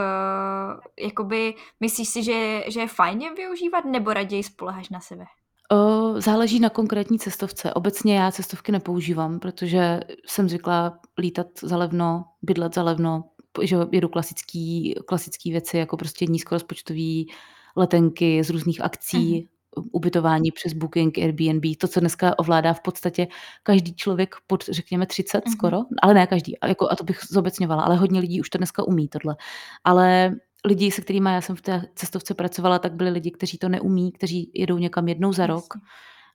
[1.05, 5.25] jakoby myslíš si, že, že je fajn je využívat nebo raději spoleháš na sebe?
[5.73, 7.73] Uh, záleží na konkrétní cestovce.
[7.73, 13.23] Obecně já cestovky nepoužívám, protože jsem zvyklá lítat za levno, bydlet za levno,
[13.61, 17.31] že jedu klasický, klasický věci, jako prostě nízkorozpočtový
[17.75, 19.47] letenky z různých akcí, mm
[19.91, 23.27] ubytování přes Booking, Airbnb, to, co dneska ovládá v podstatě
[23.63, 25.51] každý člověk pod, řekněme, 30 mm-hmm.
[25.51, 28.83] skoro, ale ne každý, jako, a to bych zobecňovala, ale hodně lidí už to dneska
[28.83, 29.35] umí tohle.
[29.83, 33.69] Ale lidi, se kterými já jsem v té cestovce pracovala, tak byli lidi, kteří to
[33.69, 35.73] neumí, kteří jedou někam jednou za rok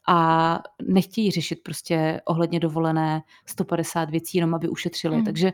[0.08, 5.16] a nechtějí řešit prostě ohledně dovolené 150 věcí, jenom aby ušetřili.
[5.16, 5.24] Mm.
[5.24, 5.52] Takže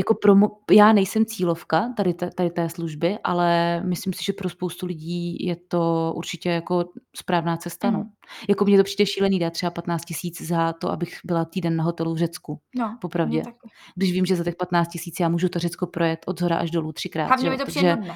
[0.00, 0.34] jako pro
[0.70, 5.46] já nejsem cílovka tady, te, tady té služby, ale myslím si, že pro spoustu lidí
[5.46, 6.84] je to určitě jako
[7.16, 7.90] správná cesta.
[7.90, 7.96] Mm.
[7.96, 8.04] No.
[8.48, 11.84] Jako mně to přijde šílený dát třeba 15 tisíc za to, abych byla týden na
[11.84, 12.60] hotelu v Řecku.
[12.76, 13.42] No, popravdě.
[13.96, 16.70] Když vím, že za těch 15 tisíc já můžu to Řecko projet od zhora až
[16.70, 17.26] dolů třikrát.
[17.26, 18.12] Hlavně mi to přijde Takže...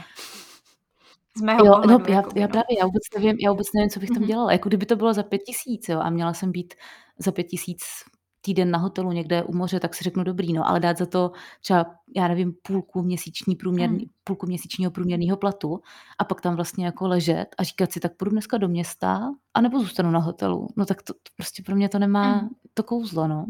[1.37, 4.01] Z mého jo, pohledu, no, já, já, právě, já vůbec nevím, já vůbec nevím, co
[4.01, 4.26] bych tam mm-hmm.
[4.26, 4.53] dělala.
[4.53, 6.74] Jako kdyby to bylo za pět tisíc, jo, a měla jsem být
[7.18, 7.82] za pět tisíc
[8.45, 11.33] týden na hotelu někde u moře, tak si řeknu dobrý, no, ale dát za to
[11.61, 11.87] třeba,
[12.17, 14.11] já nevím, půlku, měsíční průměrný, hmm.
[14.25, 15.81] půlku měsíčního průměrného platu
[16.19, 19.61] a pak tam vlastně jako ležet a říkat si, tak půjdu dneska do města a
[19.61, 20.69] nebo zůstanu na hotelu.
[20.77, 22.49] No tak to, to prostě pro mě to nemá hmm.
[22.75, 23.47] to kouzlo, no.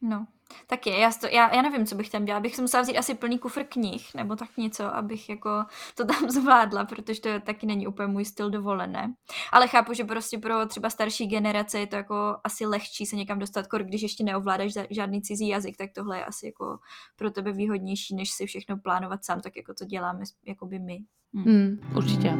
[0.00, 0.26] No,
[0.66, 2.40] tak je, já, to, já, já nevím, co bych tam dělala.
[2.40, 6.84] Bych musela vzít asi plný kufr knih, nebo tak něco, abych jako to tam zvládla,
[6.84, 9.14] protože to taky není úplně můj styl dovolené.
[9.52, 13.38] Ale chápu, že prostě pro třeba starší generace je to jako asi lehčí se někam
[13.38, 16.78] dostat, když ještě neovládáš žádný cizí jazyk, tak tohle je asi jako
[17.16, 20.98] pro tebe výhodnější, než si všechno plánovat sám, tak jako to děláme jako by my.
[21.34, 21.44] Hmm.
[21.44, 22.32] Hmm, určitě.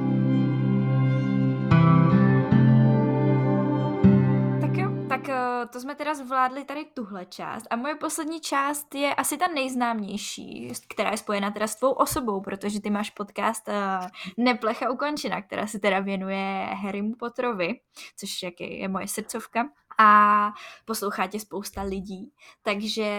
[5.73, 7.67] To jsme teda zvládli tady tuhle část.
[7.71, 12.41] A moje poslední část je asi ta nejznámější, která je spojena teda s tvou osobou,
[12.41, 13.75] protože ty máš podcast uh,
[14.45, 17.81] Neplecha ukončena, která se teda věnuje Harrymu Potterovi,
[18.17, 19.69] což je, je moje srdcovka
[19.99, 20.53] a
[20.85, 22.33] poslouchá tě spousta lidí.
[22.63, 23.11] Takže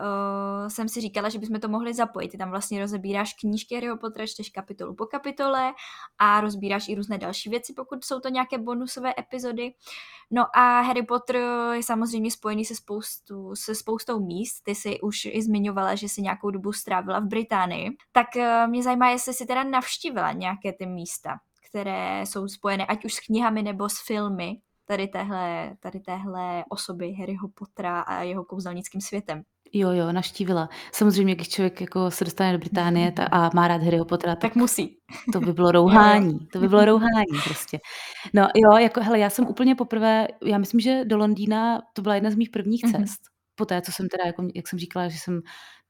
[0.00, 2.28] uh, jsem si říkala, že bychom to mohli zapojit.
[2.28, 5.74] Ty tam vlastně rozebíráš knížky Harryho Pottera, čteš kapitolu po kapitole
[6.18, 9.74] a rozbíráš i různé další věci, pokud jsou to nějaké bonusové epizody.
[10.30, 11.36] No a Harry Potter
[11.72, 14.62] je samozřejmě spojený se, spoustu, se spoustou míst.
[14.62, 17.90] Ty jsi už i zmiňovala, že jsi nějakou dobu strávila v Británii.
[18.12, 23.04] Tak uh, mě zajímá, jestli jsi teda navštívila nějaké ty místa, které jsou spojené ať
[23.04, 28.44] už s knihami nebo s filmy tady téhle, tady téhle osoby Harryho Pottera a jeho
[28.44, 29.42] kouzelnickým světem.
[29.72, 30.68] Jo, jo, naštívila.
[30.92, 34.40] Samozřejmě, když člověk jako se dostane do Británie ta, a má rád Harryho Pottera, tak,
[34.40, 34.98] tak musí.
[35.32, 36.38] To by bylo rouhání.
[36.52, 37.78] To by bylo rouhání prostě.
[38.34, 42.14] No jo, jako hele, já jsem úplně poprvé, já myslím, že do Londýna to byla
[42.14, 43.00] jedna z mých prvních mm-hmm.
[43.00, 43.20] cest.
[43.54, 45.40] Po té, co jsem teda, jako, jak jsem říkala, že jsem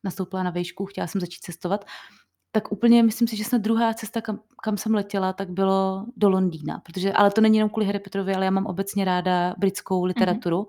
[0.04, 1.84] nastoupila na vejšku, chtěla jsem začít cestovat,
[2.54, 6.30] tak úplně myslím si, že snad druhá cesta, kam, kam jsem letěla, tak bylo do
[6.30, 6.80] Londýna.
[6.86, 10.06] Protože, ale to není jenom kvůli Harry Potterovi, ale já mám obecně ráda britskou mhm.
[10.06, 10.62] literaturu.
[10.62, 10.66] Mm-hmm.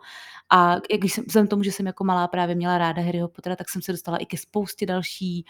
[0.50, 3.70] A když jsem, vzhledem tomu, že jsem jako malá právě měla ráda Harryho Pottera, tak
[3.70, 5.46] jsem se dostala i ke spoustě další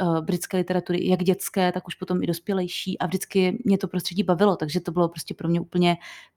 [0.00, 2.98] uh, britské literatury, jak dětské, tak už potom i dospělejší.
[2.98, 5.96] A vždycky mě to prostředí bavilo, takže to bylo prostě pro mě úplně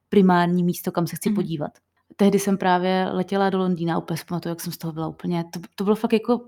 [0.09, 1.35] primární místo, kam se chci mm-hmm.
[1.35, 1.71] podívat.
[2.15, 5.59] Tehdy jsem právě letěla do Londýna, úplně to, jak jsem z toho byla úplně, to,
[5.75, 6.41] to bylo fakt jako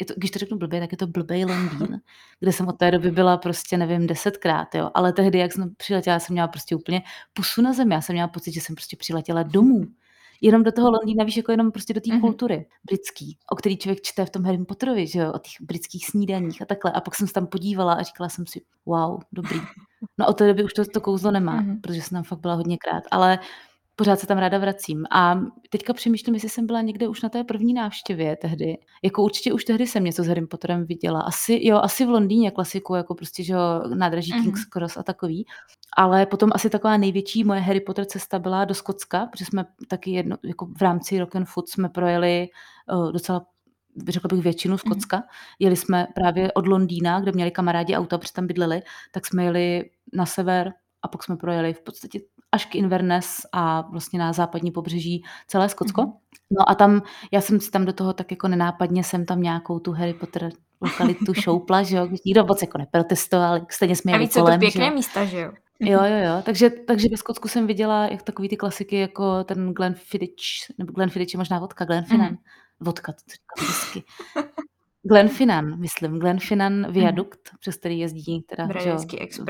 [0.00, 2.00] je to, když to řeknu blbě, tak je to blbej Londýn,
[2.40, 4.90] kde jsem od té doby byla prostě, nevím, desetkrát, jo.
[4.94, 7.94] Ale tehdy, jak jsem přiletěla, jsem měla prostě úplně pusu na zemi.
[7.94, 9.84] Já jsem měla pocit, že jsem prostě přiletěla domů.
[10.44, 12.20] Jenom do toho Londýna, víš, jako jenom prostě do té mm-hmm.
[12.20, 16.06] kultury britský, o který člověk čte v tom Harry Potterovi, že jo, o těch britských
[16.06, 16.92] snídaních a takhle.
[16.92, 19.60] A pak jsem se tam podívala a říkala jsem si, wow, dobrý.
[20.18, 21.80] No od té doby už to, to kouzlo nemá, mm-hmm.
[21.80, 23.04] protože jsem tam fakt byla hodněkrát.
[23.10, 23.38] Ale
[23.96, 25.04] pořád se tam ráda vracím.
[25.10, 25.40] A
[25.70, 28.78] teďka přemýšlím, jestli jsem byla někde už na té první návštěvě tehdy.
[29.02, 31.20] Jako určitě už tehdy jsem něco s Harry Potterem viděla.
[31.20, 34.42] Asi, jo, asi v Londýně klasiku, jako prostě, že jo, nádraží mm-hmm.
[34.42, 35.46] King's Cross a takový.
[35.96, 40.10] Ale potom asi taková největší moje Harry Potter cesta byla do Skotska, protože jsme taky
[40.10, 42.48] jedno, jako v rámci Rock and Food jsme projeli
[42.92, 43.46] uh, docela
[44.08, 45.16] řekla bych většinu Skotska.
[45.16, 45.56] Mm-hmm.
[45.58, 48.82] Jeli jsme právě od Londýna, kde měli kamarádi auta, protože tam bydleli,
[49.12, 50.72] tak jsme jeli na sever
[51.02, 52.20] a pak jsme projeli v podstatě
[52.52, 56.02] až k Inverness a vlastně na západní pobřeží celé Skotsko.
[56.02, 56.12] Mm-hmm.
[56.58, 59.78] No a tam, já jsem si tam do toho tak jako nenápadně jsem tam nějakou
[59.78, 60.50] tu Harry Potter
[60.80, 64.44] lokalitu šoupla, že jo, nikdo moc jako neprotestoval, stejně jsme A jeli víc jsou to
[64.44, 64.94] kolem, že pěkné jo.
[64.94, 65.52] místa, že jo?
[65.80, 66.42] Jo, jo, jo.
[66.42, 70.34] Takže, takže ve Skotsku jsem viděla jak takový ty klasiky, jako ten Glenfiddich,
[70.78, 72.26] nebo Glenfiddich je možná vodka, Glenfinnan.
[72.26, 72.38] Mhm.
[72.80, 74.02] Vodka, to říkám vždycky.
[75.04, 76.18] Glenfinnan, myslím.
[76.18, 78.96] Glenfinnan viadukt, přes který jezdí teda, že jo,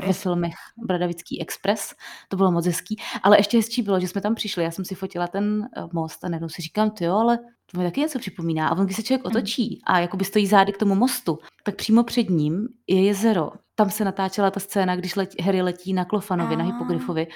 [0.07, 0.53] ve filmech
[0.85, 1.93] Bradavický expres.
[2.29, 2.95] To bylo moc hezký.
[3.23, 6.23] Ale ještě hezčí bylo, že jsme tam přišli, já jsem si fotila ten eh, most
[6.23, 7.39] a najednou si říkám, ty jo, ale
[7.71, 8.67] to mi taky něco připomíná.
[8.67, 9.31] A on, když se člověk Mhm.
[9.37, 13.51] otočí a jakoby stojí zády k tomu mostu, tak přímo před ním je jezero.
[13.75, 16.63] Tam se natáčela ta scéna, když letí, Harry letí na Klofanovi, na.
[16.63, 17.27] Hypogryfovi.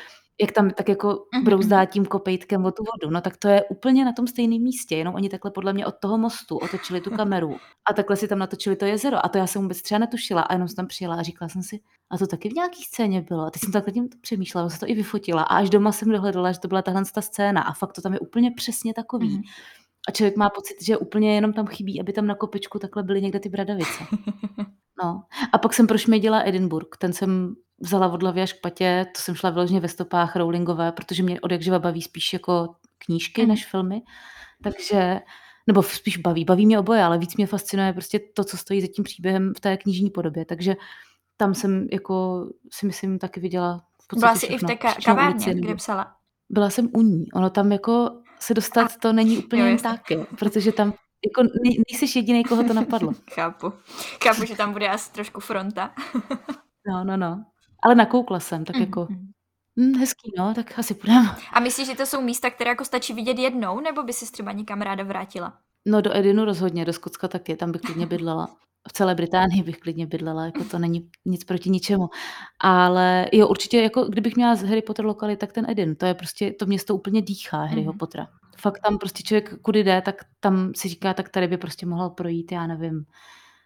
[0.42, 1.88] Jak tam tak jako Mhm, brouzdá mhm.
[1.88, 3.14] tím kopejtkem o tu vodu.
[3.14, 5.96] No tak to je úplně na tom stejném místě, jenom oni takhle podle mě od
[6.02, 7.56] toho mostu otočili tu kameru
[7.90, 9.26] a takhle si tam natočili to jezero.
[9.26, 11.64] A to já jsem vůbec třeba netušila a jenom jsem tam přijela a říkala jsem
[11.64, 11.80] si,
[12.12, 13.46] a to taky v nějaký scéně bylo.
[13.46, 16.52] A teď jsem takhle tím přemýšlela, jsem to i vyfotila a až doma jsem dohledala,
[16.52, 19.30] že to byla tahle ta scéna a fakt to tam je úplně přesně takový.
[19.30, 19.42] Mhm.
[20.08, 23.22] A člověk má pocit, že úplně jenom tam chybí, aby tam na kopečku takhle byly
[23.22, 24.04] někde ty bradavice.
[25.04, 25.24] No.
[25.52, 26.88] A pak jsem prošmědila Edinburgh.
[27.00, 30.92] Ten jsem vzala od hlavy až k patě, to jsem šla vyloženě ve stopách Rowlingové,
[30.92, 33.50] protože mě od jak živa baví spíš jako knížky Mhm.
[33.50, 34.02] než filmy.
[34.64, 35.20] Takže,
[35.68, 38.88] nebo spíš baví, baví mě oboje, ale víc mě fascinuje prostě to, co stojí za
[38.88, 40.46] tím příběhem v té knižní podobě.
[40.46, 40.76] Takže
[41.38, 44.68] tam jsem jako si myslím taky viděla v podstatě Byla jsi i v všechno.
[44.68, 46.14] té ka- Všechno kavárně, kde psala?
[46.50, 47.26] Byla jsem u ní.
[47.34, 50.94] Ono tam jako se dostat, to není úplně jo, jen tak, jo, protože tam
[51.26, 53.14] jako nejsiš jediný, koho to napadlo.
[53.32, 53.74] Chápu.
[54.24, 55.94] Chápu, že tam bude asi trošku fronta.
[56.90, 57.46] No, no, no.
[57.84, 59.32] Ale nakoukla jsem, tak Mhm, jako, mhm.
[59.80, 61.36] hm, hezký, no, tak asi půjdeme.
[61.54, 64.52] A myslíš, že to jsou místa, které jako stačí vidět jednou, nebo by si třeba
[64.52, 65.54] někam ráda vrátila?
[65.88, 68.48] No do Edinu rozhodně, do Skotska taky, tam bych klidně bydlela.
[68.90, 72.10] V celé Británii bych klidně bydlela, jako to není nic proti ničemu.
[72.62, 76.14] Ale jo, určitě, jako kdybych měla z Harry Potter lokalit, tak ten Edin, to je
[76.14, 77.98] prostě, to město úplně dýchá Harryho Mhm.
[77.98, 78.28] Pottera.
[78.60, 82.10] Fakt tam prostě člověk, kudy jde, tak tam si říká, tak tady by prostě mohl
[82.10, 83.06] projít, já nevím,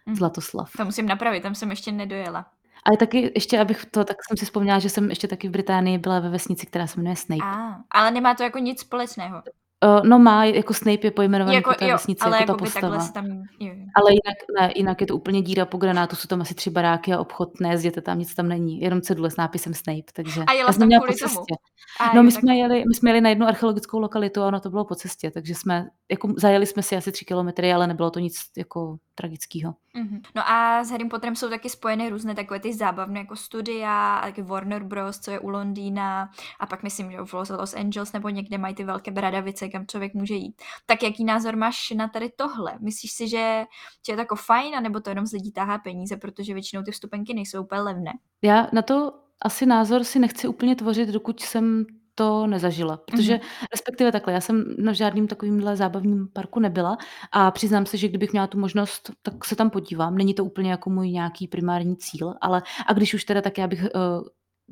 [0.06, 0.16] Mhm.
[0.16, 0.70] Zlatoslav.
[0.76, 2.46] To musím napravit, tam jsem ještě nedojela.
[2.84, 5.98] Ale taky ještě, abych to, tak jsem si vzpomněla, že jsem ještě taky v Británii
[5.98, 7.44] byla ve vesnici, která se jmenuje Snape.
[7.44, 9.42] A, ale nemá to jako nic společného.
[9.84, 12.52] Uh, no má, jako Snape je pojmenovaný Jako, po té jo, vesnici, ale jako ta
[12.52, 12.96] jako postava.
[12.96, 13.26] takhle tam...
[13.60, 13.72] Jo.
[13.96, 17.12] Ale jinak ne, jinak je to úplně díra po granátu, jsou tam asi tři baráky
[17.12, 20.72] a obchod, nejezděte tam, nic tam není, jenom cedule s nápisem Snape, takže A jela
[20.72, 21.34] tam po kvůli tomu?
[21.34, 21.54] cestě.
[22.00, 24.60] A No my tak- jsme, jeli, my jsme jeli na jednu archeologickou lokalitu a ono
[24.60, 28.10] to bylo po cestě, takže jsme, jako zajeli jsme si asi tři kilometry, ale nebylo
[28.10, 29.74] to nic jako tragického.
[29.94, 30.22] Mhm.
[30.34, 34.42] No a s Harry Potterem jsou taky spojené různé takové ty zábavné jako studia, taky
[34.42, 38.28] Warner Bros., co je u Londýna a pak myslím, že v Los- Los Angeles nebo
[38.28, 40.62] někde mají ty velké bradavice, kam člověk může jít.
[40.86, 42.72] Tak jaký názor máš na tady tohle?
[42.80, 43.64] Myslíš si, že,
[44.06, 46.90] že je to jako fajn, anebo to jenom z lidí táhá peníze, protože většinou ty
[46.90, 48.12] vstupenky nejsou úplně levné?
[48.42, 53.42] Já na to asi názor si nechci úplně tvořit, dokud jsem to nezažila, protože Mhm.
[53.72, 56.98] respektive takhle, já jsem na žádným takovýmhle zábavním parku nebyla
[57.32, 60.14] a přiznám se, že kdybych měla tu možnost, tak se tam podívám.
[60.16, 63.66] Není to úplně jako můj nějaký primární cíl, ale a když už teda, tak já
[63.68, 63.88] bych, eh,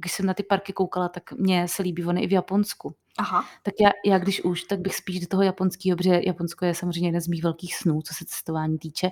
[0.01, 2.95] když jsem na ty parky koukala, tak mně se líbí ony i v Japonsku.
[3.19, 3.45] Aha.
[3.63, 7.09] Tak já, já když už, tak bych spíš do toho japonského, protože Japonsko je samozřejmě
[7.09, 9.11] jeden z mých velkých snů, co se cestování týče.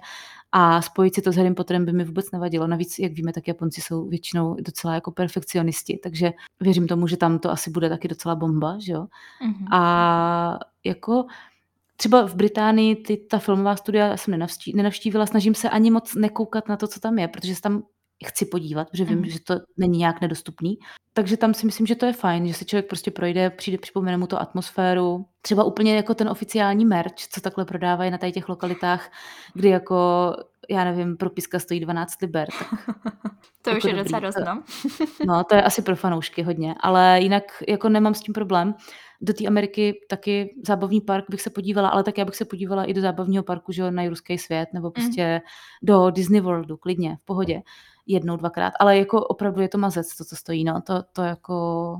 [0.52, 2.66] A spojit si to s Harry Potterem by mi vůbec nevadilo.
[2.66, 7.38] Navíc, jak víme, tak Japonci jsou většinou docela jako perfekcionisti, takže věřím tomu, že tam
[7.38, 9.06] to asi bude taky docela bomba, že jo.
[9.42, 9.72] Mhm.
[9.72, 11.26] A jako
[11.96, 16.14] třeba v Británii ty, ta filmová studia já jsem nenavští, nenavštívila, snažím se ani moc
[16.14, 17.82] nekoukat na to, co tam je, protože se tam
[18.26, 19.28] chci podívat, protože vím, Mhm.
[19.28, 20.78] že to není nějak nedostupný.
[21.12, 24.16] Takže tam si myslím, že to je fajn, že se člověk prostě projde, přijde, připomene
[24.16, 25.26] mu to atmosféru.
[25.42, 29.10] Třeba úplně jako ten oficiální merch, co takhle prodávají na tady těch lokalitách,
[29.54, 29.96] kdy jako,
[30.70, 32.68] já nevím, propiska stojí 12 liber, tak
[33.62, 34.04] to už jako je dobrý.
[34.04, 34.62] docela dost, no.
[35.26, 38.74] No, to je asi pro fanoušky hodně, ale jinak jako nemám s tím problém.
[39.20, 42.84] Do té Ameriky taky zábavní park bych se podívala, ale tak já bych se podívala
[42.84, 45.40] i do zábavního parku, že jo, na Jurský svět, nebo prostě
[45.82, 47.62] do Disney Worldu, klidně, v pohodě.
[48.10, 51.96] Jednou, dvakrát, ale jako opravdu je to mazec, to, co stojí, no, to, to jako,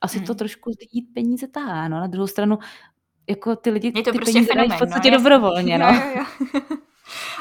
[0.00, 0.38] asi to Mhm.
[0.38, 2.58] trošku lidí peníze tahá, no, na druhou stranu,
[3.28, 5.18] jako ty lidi Je to ty prostě peníze dají v no, podstatě jasně.
[5.18, 5.86] dobrovolně, no.
[5.94, 6.76] Jo, jo, jo.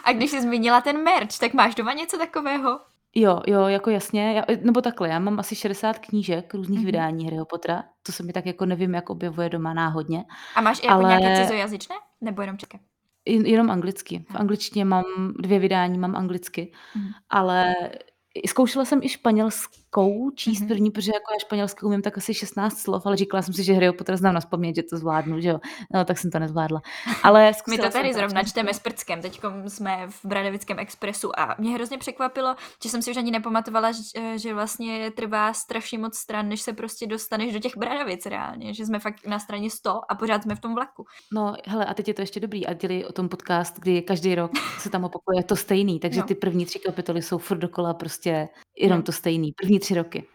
[0.04, 2.80] A když jsi zmínila ten merch, tak máš doma něco takového?
[3.16, 6.86] Jo, jo, jako jasně, já, nebo takhle, já mám asi 60 knížek různých Mhm.
[6.86, 10.26] vydání Harryho Pottera, to se mi tak jako nevím, jak objevuje doma náhodně.
[10.56, 11.96] A máš i jako Ale- nějaké cizojazyčné?
[12.22, 12.80] Nebo jenom české?
[13.28, 14.26] Jen- Jenom anglicky.
[14.32, 15.04] V angličtině mám
[15.40, 17.10] dvě vydání, mám anglicky, Mhm.
[17.30, 17.76] ale
[18.44, 20.68] i- zkoušela jsem i španělsky, španělskou číst mm-hmm.
[20.68, 23.74] první, protože jako já španělsky umím tak asi 16 slov, ale říkala jsem si, že
[23.74, 24.42] Harryho Potter znám na
[24.76, 25.60] že to zvládnu, že jo.
[25.94, 26.82] No, tak jsem to nezvládla.
[27.24, 31.74] Ale My to tady zrovna čteme s Prckem, teď jsme v Bradevickém expresu a mě
[31.74, 36.50] hrozně překvapilo, že jsem si už ani nepamatovala, že, že vlastně trvá strašně moc stran,
[36.50, 40.16] než se prostě dostaneš do těch Bradavic reálně, že jsme fakt na straně 100 a
[40.16, 41.06] pořád jsme v tom vlaku.
[41.34, 44.36] No, hele, a teď je to ještě dobrý a dělí o tom podcast, kdy každý
[44.36, 46.26] rok se tam opakuje to stejný, takže no.
[46.26, 49.04] ty první tři kapitoly jsou furt dokola prostě jenom no.
[49.04, 50.28] to stejný, první tři roky.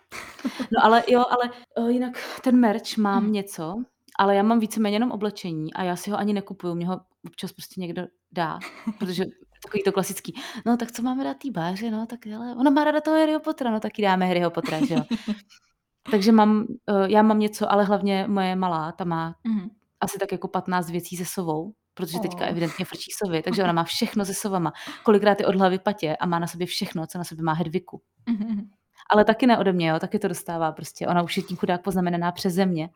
[0.44, 3.32] No ale jo, ale o, jinak ten merch mám mm.
[3.32, 3.82] něco,
[4.18, 7.53] ale já mám víceméně jenom oblečení a já si ho ani nekupuju, mě ho občas
[7.53, 8.59] prostě někdo dá,
[8.98, 9.24] protože
[9.62, 10.40] takový to klasický.
[10.66, 13.40] No tak co máme dát té báře, no tak ale ona má ráda toho Harryho
[13.40, 15.03] Pottera, no tak jí dáme Harryho Pottera, že jo.
[16.11, 16.66] Takže mám,
[17.07, 19.68] já mám něco, ale hlavně moje malá, ta má mm.
[20.00, 22.22] asi tak jako 15 věcí se sovou, protože oh.
[22.22, 24.72] teďka evidentně frčí sovy, takže ona má všechno se sovama.
[25.03, 28.03] Kolikrát je od hlavy patě a má na sobě všechno, co na sobě má Hedviku.
[28.28, 28.68] Mm-hmm.
[29.13, 31.07] Ale taky ne ode mě, jo, taky to dostává prostě.
[31.07, 32.91] Ona už je tím chudák poznamenaná přes země.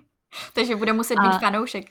[0.54, 1.28] takže bude muset a...
[1.28, 1.86] být fanoušek.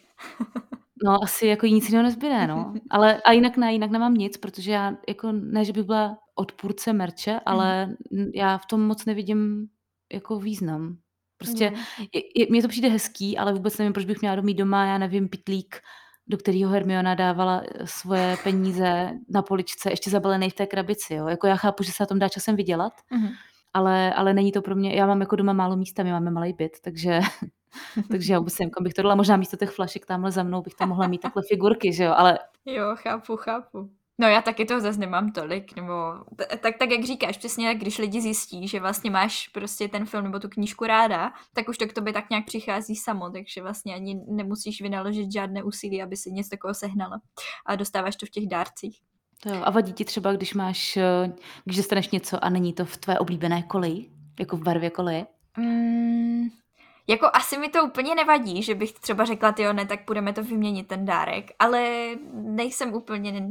[1.03, 2.73] no, asi jako nic jiného nezbyde, no.
[2.89, 6.93] Ale a jinak ne, jinak nemám nic, protože já jako ne, že bych byla odpůrce
[6.93, 8.25] merče, ale mm.
[8.35, 9.67] já v tom moc nevidím
[10.13, 10.97] jako význam.
[11.37, 11.75] Prostě mm.
[12.13, 14.97] je, je, mně to přijde hezký, ale vůbec nevím, proč bych měla mít doma, já
[14.97, 15.81] nevím, pitlík
[16.27, 21.13] do kterého Hermiona dávala eh, svoje peníze na poličce, ještě zabalený v té krabici.
[21.13, 21.27] Jo?
[21.27, 23.31] Jako já chápu, že se na tom dá časem vydělat, mm-hmm.
[23.77, 26.53] Ale, ale není to pro mě, já mám jako doma málo místa, my máme malý
[26.53, 27.19] byt, takže,
[28.11, 29.15] takže já vůbec nevím, kam bych to dala.
[29.15, 32.13] Možná místo těch flašek tamhle za mnou bych tam mohla mít takhle figurky, že jo,
[32.17, 32.39] ale...
[32.65, 33.89] Jo, chápu, chápu.
[34.19, 35.93] No já taky toho zase nemám tolik, nebo
[36.61, 40.39] tak, tak jak říkáš, přesně když lidi zjistí, že vlastně máš prostě ten film nebo
[40.39, 44.21] tu knížku ráda, tak už to k tobě tak nějak přichází samo, takže vlastně ani
[44.27, 47.21] nemusíš vynaložit žádné úsilí, aby si něco takového sehnala
[47.65, 48.99] a dostáváš to v těch dárcích.
[49.43, 51.31] To jo, a vadí ti třeba, když máš, eh,
[51.65, 54.09] když dostaneš něco a není to v tvé oblíbené koleji,
[54.39, 55.25] jako v barvě koleje?
[55.57, 56.49] Mm,
[57.09, 60.43] jako asi mi to úplně nevadí, že bych třeba řekla, jo, ne, tak budeme to
[60.43, 63.47] vyměnit ten dárek, ale nejsem úplně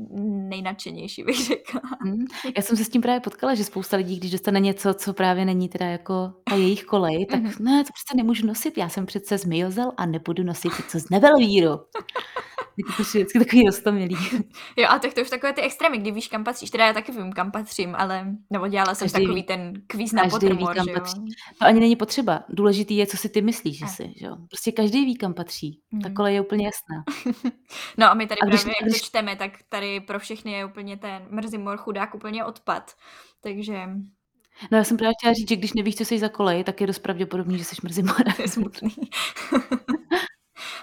[0.49, 1.81] nejnadšenější, bych řekla.
[2.01, 2.25] Hmm.
[2.57, 5.45] Já jsem se s tím právě potkala, že spousta lidí, když dostane něco, co právě
[5.45, 7.65] není teda jako ta jejich kolej, tak mm-hmm.
[7.65, 11.11] ne, to přece nemůžu nosit, já jsem přece z Miozel a nebudu nosit něco z
[11.11, 11.81] Nevelvíru.
[12.77, 14.17] Je to prostě vždycky takový rostomilý.
[14.77, 16.71] Jo, a tak to už takové ty extrémy, kdy víš, kam patříš.
[16.71, 20.13] Teda já taky vím, kam patřím, ale nebo dělala jsem každý takový ví, ten kvíz
[20.13, 21.21] na potrmor, ví, kam patří.
[21.59, 22.45] To ani není potřeba.
[22.49, 24.37] Důležitý je, co si ty myslíš, že jsi, že jo.
[24.51, 25.81] Prostě každý ví, kam patří.
[25.93, 26.03] Hmm.
[26.03, 27.31] Ta kole je úplně jasná.
[27.99, 29.01] no a my tady a když, právě, jak když...
[29.01, 32.93] to čteme, tak tady pro všechny je úplně ten mrzimor chudák úplně odpad.
[33.41, 33.89] Takže
[34.71, 36.87] No já jsem právě chtěla říct, že když nevíš, co jsi za kolej, tak je
[36.87, 38.17] dost pravděpodobný, že jsi mrzimor.
[38.37, 38.91] To je smutný.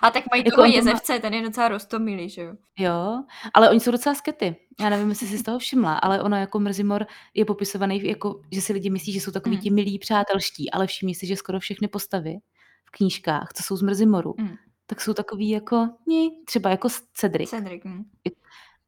[0.04, 1.20] A tak mají jako toho jezevce, má...
[1.20, 2.54] ten je docela rostomilý, že jo?
[2.80, 3.24] Jo,
[3.54, 4.56] ale oni jsou docela skety.
[4.80, 8.62] Já nevím, jestli jsi z toho všimla, ale ono jako Mrzimor je popisovaný, jako, že
[8.62, 9.62] si lidi myslí, že jsou takový mm.
[9.62, 12.38] ti milí přátelští, ale všimni si, že skoro všechny postavy
[12.86, 14.56] v knížkách, co jsou z Mrzimoru, mm.
[14.86, 17.50] tak jsou takový jako, ní, třeba jako Cedric.
[17.50, 18.04] Cedric, mm.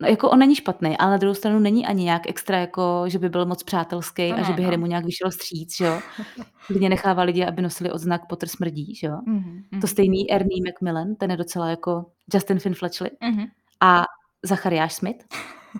[0.01, 3.19] No, jako on není špatný, ale na druhou stranu není ani nějak extra, jako, že
[3.19, 4.77] by byl moc přátelský a že by no.
[4.77, 5.99] mu nějak vyšel stříc, že jo.
[6.67, 9.17] Klidně nechává lidi, aby nosili odznak Potter smrdí, že jo.
[9.27, 9.81] Mm-hmm.
[9.81, 13.09] To stejný Ernie Macmillan, ten je docela jako Justin Finn Fletchley.
[13.23, 13.47] Mm-hmm.
[13.81, 14.03] A
[14.43, 15.25] Zachariáš Smith,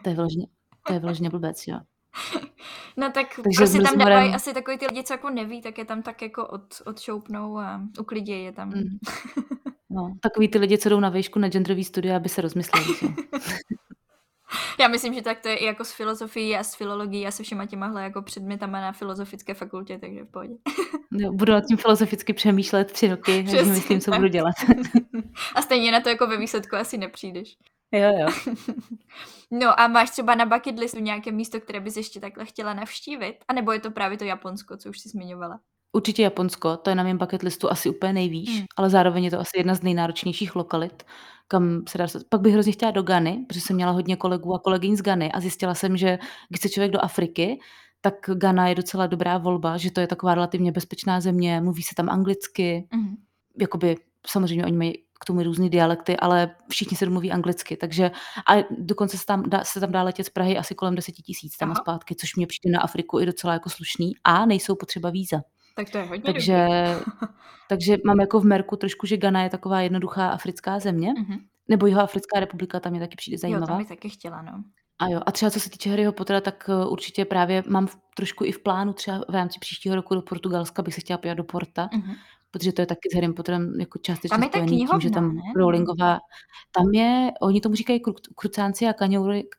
[0.04, 0.48] to je vyloženě,
[0.88, 1.80] to je vyloženě blbec, jo.
[2.98, 5.86] No tak Takže prostě tam dávají asi takový ty lidi, co jako neví, tak je
[5.86, 8.70] tam tak jako od, odšoupnou a uklidí je tam.
[8.70, 8.84] Mm.
[9.90, 12.86] No, takový ty lidi, co jdou na výšku na genderový studia, aby se rozmysleli.
[14.80, 17.44] Já myslím, že tak to je i jako s filozofií a s filologií a se
[17.44, 20.54] všema těmahle jako předmětama na filozofické fakultě, takže v pohodě.
[21.12, 24.20] No, budu nad tím filozoficky přemýšlet tři roky, takže myslím, co tak.
[24.20, 24.56] budu dělat.
[25.56, 27.58] a stejně na to jako ve výsledku asi nepřijdeš.
[27.92, 28.54] Jo, jo.
[29.52, 33.36] no a máš třeba na bucket listu nějaké místo, které bys ještě takhle chtěla navštívit?
[33.48, 35.60] A nebo je to právě to Japonsko, co už jsi zmiňovala?
[35.96, 38.66] Určitě Japonsko, to je na mém bucket listu asi úplně nejvýš, hmm.
[38.78, 41.04] ale zároveň je to asi jedna z nejnáročnějších lokalit,
[41.48, 44.60] kam se dá Pak bych hrozně chtěla do Gany, protože jsem měla hodně kolegů a
[44.60, 46.20] kolegyň z Gany a zjistila jsem, že
[46.50, 47.60] když se člověk do Afriky,
[48.02, 51.96] tak Ghana je docela dobrá volba, že to je taková relativně bezpečná země, mluví se
[51.96, 53.16] tam anglicky, mm.
[53.60, 53.96] jakoby
[54.28, 58.12] samozřejmě oni mají k tomu různé dialekty, ale všichni se domluví anglicky, takže
[58.50, 61.58] a dokonce se tam, dá, se tam dá letět z Prahy asi kolem 10 tisíc
[61.58, 65.10] tam a zpátky, což mě přijde na Afriku i docela jako slušný a nejsou potřeba
[65.10, 65.42] víza.
[65.76, 66.68] Tak to je hodně takže,
[67.70, 71.40] takže mám jako v Merku trošku, že Ghana je taková jednoduchá africká země, mm-hmm.
[71.68, 73.64] nebo jeho Africká republika, tam je taky přijde zajímavá.
[73.64, 74.64] Jo, tam bych taky chtěla, no.
[75.00, 77.98] A jo, a třeba co se týče Harryho Pottera, tak uh, určitě právě mám v,
[78.16, 81.34] trošku i v plánu třeba v rámci příštího roku do Portugalska bych se chtěla podívat
[81.34, 82.16] do Porta, mm-hmm.
[82.56, 85.10] Protože to je taky s Harrym Potterem jako částečně Tam je ta spojený tím, že
[85.10, 85.54] tam knihovna, ne?
[85.56, 86.20] Rowlingová
[86.72, 88.94] tam je, oni tomu říkají kru krucánci a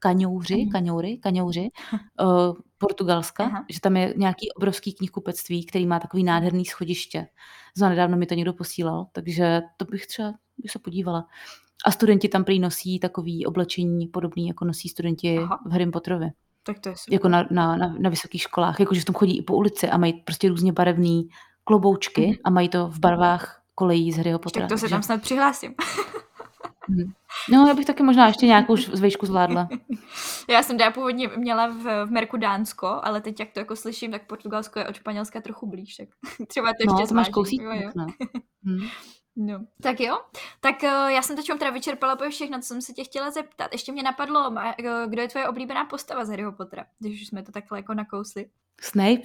[0.01, 0.71] kaňouři Mhm.
[0.71, 1.71] kaňoury kaňouři,
[2.21, 3.65] uh, Portugalska, Aha.
[3.71, 7.27] že tam je nějaký obrovský knihkupectví, který má takový nádherný schodiště.
[7.77, 11.27] Zanedávno mi to někdo posílal, takže to bych třeba bych se podívala.
[11.87, 15.61] A studenti tam prý nosí takový oblečení podobný, jako nosí studenti Aha.
[15.67, 16.29] v Harrym Potterovi.
[16.63, 17.15] Tak to je super.
[17.15, 19.97] Jako na na na na vysokých školách, jakože v tom chodí i po ulici a
[19.97, 21.29] mají prostě různě barevný
[21.67, 22.37] kloboučky Mhm.
[22.45, 25.75] a mají to v barvách kolejí z Harryho Pottera, Tak to se tam snad přihlásím.
[26.89, 27.13] Mhm.
[27.53, 29.69] No, já bych taky možná ještě nějakou zvejšku zvládla.
[30.49, 34.11] Já jsem teda původně měla v v Merku Dánsko, ale teď jak to jako slyším,
[34.11, 36.09] tak Portugalsko je od Španělska trochu blíž, tak
[36.49, 37.91] třeba to ještě No, to máš kousíček, Jo, jo.
[37.97, 38.07] no.
[38.63, 38.89] Mhm.
[39.37, 40.19] No, tak jo.
[40.61, 43.73] Tak uh, já jsem teď teda vyčerpala úplně všechno, co jsem se tě chtěla zeptat.
[43.73, 47.43] Ještě mě napadlo, eh, kdo je tvoje oblíbená postava z Harryho Pottera, když už jsme
[47.43, 48.47] to takhle jako nakousli.
[48.81, 49.23] Snape,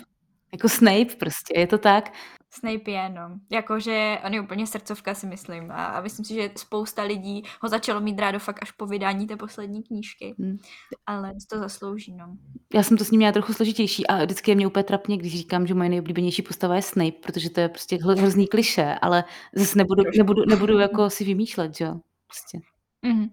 [0.54, 2.14] jako Snape prostě, je to tak.
[2.54, 3.40] Snape je, no.
[3.52, 5.72] Jakože on je úplně srdcovka, si myslím.
[5.72, 9.28] A, a myslím si, že spousta lidí ho začalo mít rádo fakt až po vydání
[9.28, 10.36] té poslední knížky.
[10.40, 10.58] Hm.
[11.06, 12.38] Ale to zaslouží, no.
[12.74, 15.38] Já jsem to s ním měla trochu složitější a vždycky je mě úplně trapně, když
[15.38, 19.24] říkám, že moje nejoblíbenější postava je Snape, protože to je prostě hro hrozný klišé, ale
[19.56, 22.60] zase nebudu nebudu nebudu jako si vymýšlet, že jo, prostě.
[23.02, 23.30] Mhm.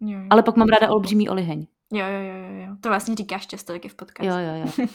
[0.00, 0.26] Jo, jo.
[0.30, 1.66] Ale pak mám ráda Olbřímý oliheň.
[1.94, 2.76] Jo, jo, jo, jo.
[2.80, 4.26] To vlastně říkáš často taky v podcastu.
[4.26, 4.86] Jo, jo, jo.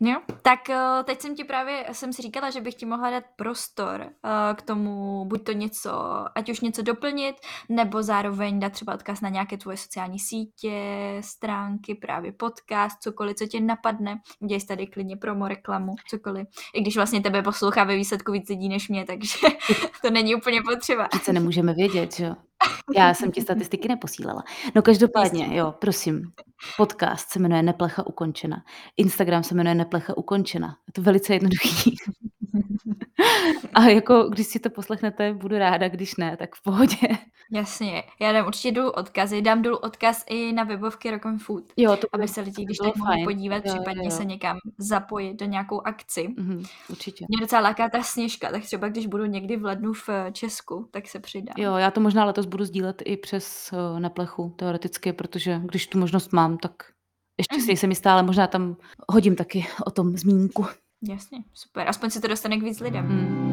[0.10, 3.24] jo, tak eh, teď jsem ti právě, jsem si říkala, že bych ti mohla dát
[3.36, 5.90] prostor eh, k tomu, buď to něco,
[6.34, 7.36] ať už něco doplnit,
[7.68, 10.80] nebo zároveň dát třeba odkaz na nějaké tvoje sociální sítě,
[11.20, 14.20] stránky, právě podcast, cokoliv, co tě napadne.
[14.48, 16.46] Děj tady klidně promo, reklamu, cokoliv.
[16.74, 19.38] I když vlastně tebe poslouchá ve výsledku víc lidí než mě, takže
[20.02, 21.08] to není úplně potřeba.
[21.08, 22.47] Přece nemůžeme vědět, jo.
[22.96, 24.42] Já jsem ti statistiky neposílala.
[24.74, 26.32] No každopádně, jo, prosím.
[26.76, 28.64] Podcast se jmenuje Neplecha ukončena.
[28.96, 30.76] Instagram se jmenuje Neplecha ukončena.
[30.86, 31.96] Je to velice jednoduchý.
[33.74, 36.96] A jako, když si to poslechnete, budu ráda, když ne, tak v pohodě.
[37.52, 41.64] Jasně, já dám určitě dolů odkazy, dám dolů odkaz i na webovky Rock and Food,
[41.76, 43.24] Jo, to aby by se lidi, když tak mohli fajn.
[43.24, 44.10] podívat, Jo, případně jo.
[44.10, 46.28] se někam zapojit do nějakou akci.
[46.38, 47.24] Mhm, určitě.
[47.28, 50.88] Mě docela láká ta sněžka, tak třeba když budu někdy v lednu v eh, Česku,
[50.90, 51.54] tak se přidám.
[51.58, 55.98] Jo, já to možná letos budu sdílet i přes uh, Neplechu, teoreticky, protože když tu
[55.98, 56.72] možnost mám, tak
[57.38, 57.66] ještě si Mhm.
[57.66, 58.76] nejsem jistá, ale možná tam
[59.08, 60.66] hodím taky o tom zmínku.
[61.02, 61.88] Jasně, super.
[61.88, 63.06] Aspoň se to dostane k víc lidem.
[63.06, 63.48] Hmm.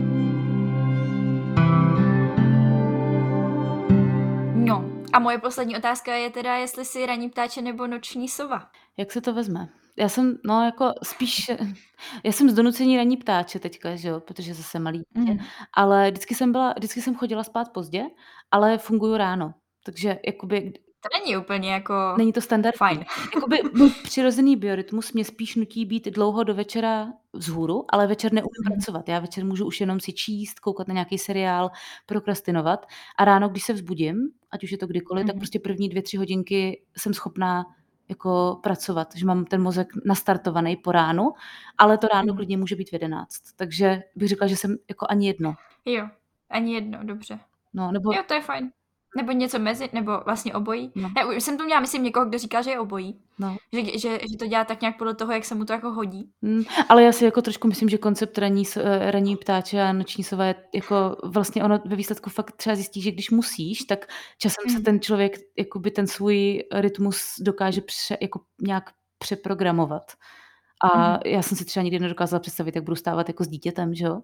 [4.65, 8.69] No, a moje poslední otázka je teda, jestli si raní ptáče nebo noční sova.
[8.97, 9.69] Jak se to vezme?
[9.97, 11.51] Já jsem, no jako spíš,
[12.23, 15.45] já jsem z donucení raní ptáče teďka, že jo, protože zase malý dítě, Mhm.
[15.73, 18.03] ale vždycky jsem byla, vždycky jsem chodila spát pozdě,
[18.51, 19.53] ale funguju ráno.
[19.85, 20.73] Takže jakoby
[21.11, 22.77] To není úplně jako není to standardní.
[22.77, 23.05] fajn.
[23.35, 28.49] Jakoby můj přirozený biorytmus mě spíš nutí být dlouho do večera vzhůru, ale večer neumím
[28.65, 28.73] Mhm.
[28.73, 29.09] pracovat.
[29.09, 31.71] Já večer můžu už jenom si číst, koukat na nějaký seriál,
[32.05, 32.85] prokrastinovat
[33.17, 35.39] a ráno, když se vzbudím, ať už je to kdykoliv, tak Mhm.
[35.39, 37.65] prostě první dvě, tři hodinky jsem schopná
[38.09, 41.33] jako pracovat, že mám ten mozek nastartovaný po ránu,
[41.77, 42.35] ale to ráno Mhm.
[42.35, 43.41] klidně může být v 11.
[43.55, 45.55] Takže bych řekla, že jsem jako ani jedno.
[45.85, 46.07] Jo,
[46.49, 47.39] ani jedno, dobře.
[47.73, 48.71] No, nebo Jo, to je fajn.
[49.15, 50.91] Nebo něco mezi, nebo vlastně obojí.
[50.95, 51.11] No.
[51.17, 53.19] Já už jsem tu měla, myslím, někoho, kdo říkal, že je obojí.
[53.39, 53.57] no.
[53.73, 56.29] Že, že, že to dělá tak nějak podle toho, jak se mu to jako hodí.
[56.41, 60.23] Mm, ale já si jako trošku myslím, že koncept raní, eh, raní ptáče a noční
[60.23, 64.05] sova je jako vlastně ono ve výsledku fakt třeba zjistí, že když musíš, tak
[64.37, 64.83] časem se Mhm.
[64.83, 68.83] ten člověk jakoby ten svůj rytmus dokáže pře, jako nějak
[69.17, 70.03] přeprogramovat.
[70.93, 71.19] A Mhm.
[71.25, 74.21] já jsem si třeba nikdy nedokázala představit, jak budu stávat jako s dítětem, že jo?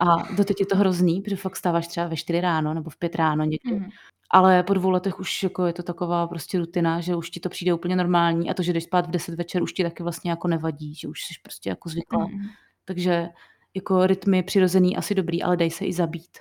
[0.00, 3.14] A doteď je to hrozný, protože fakt stáváš třeba ve 4 ráno nebo v 5
[3.14, 3.74] ráno někdy.
[3.74, 3.90] Mhm.
[4.30, 7.48] Ale po dvou letech už jako je to taková prostě rutina, že už ti to
[7.48, 10.30] přijde úplně normální a to, že jdeš spát v 10 večer, už ti taky vlastně
[10.30, 12.26] jako nevadí, že už jsi prostě jako zvyklá.
[12.26, 12.48] Mhm.
[12.84, 13.28] Takže
[13.74, 16.38] jako rytmy přirozený asi dobrý, ale dej se i zabít.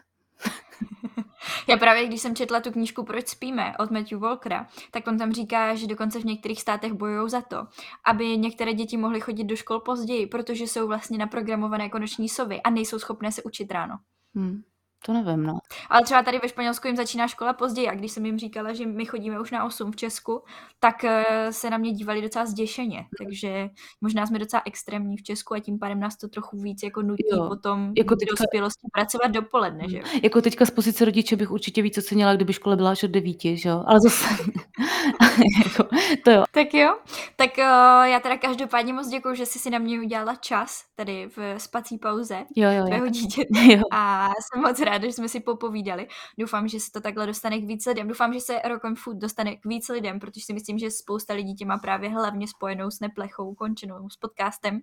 [1.68, 5.34] Já právě, když jsem četla tu knížku Proč spíme od Matthew Walkera, tak on tam
[5.34, 7.68] říká, že dokonce v některých státech bojují za to,
[8.06, 12.62] aby některé děti mohly chodit do škol později, protože jsou vlastně naprogramované jako noční sovy
[12.62, 13.96] a nejsou schopné se učit ráno.
[14.36, 14.62] Hm,
[15.06, 15.60] to nevím, no.
[15.90, 18.86] Ale třeba tady ve Španělsku jim začíná škola později a když jsem jim říkala, že
[18.86, 20.44] my chodíme už na 8 v Česku,
[20.80, 23.06] tak eh, se na mě dívali docela zděšeně.
[23.24, 23.70] Takže
[24.02, 27.24] možná jsme docela extrémní v Česku a tím pádem nás to trochu víc jako nutí
[27.32, 30.04] Jo, potom jako teďka- dospělosti pracovat dopoledne, že jo?
[30.24, 33.58] Jako teďka z pozice rodiče bych určitě víc ocenila, kdyby škola byla až od devíti,
[33.58, 33.84] že jo?
[33.88, 34.26] Ale zase,
[35.66, 35.84] jako,
[36.24, 36.44] to jo.
[36.52, 36.98] Tak jo,
[37.36, 37.64] tak uh,
[38.04, 41.98] já teda každopádně moc děkuji, že jsi si na mě udělala čas tady v spací
[41.98, 43.82] pauze Jo, jo, tvého dítěte jo.
[43.92, 46.08] a jsem moc ráda, ráda, že jsme si popovídali.
[46.38, 48.08] Doufám, že se to takhle dostane k víc lidem.
[48.08, 51.56] Doufám, že se Rock Food dostane k víc lidem, protože si myslím, že spousta lidí
[51.56, 54.80] tě má právě hlavně spojenou s neplechou, končenou, s podcastem.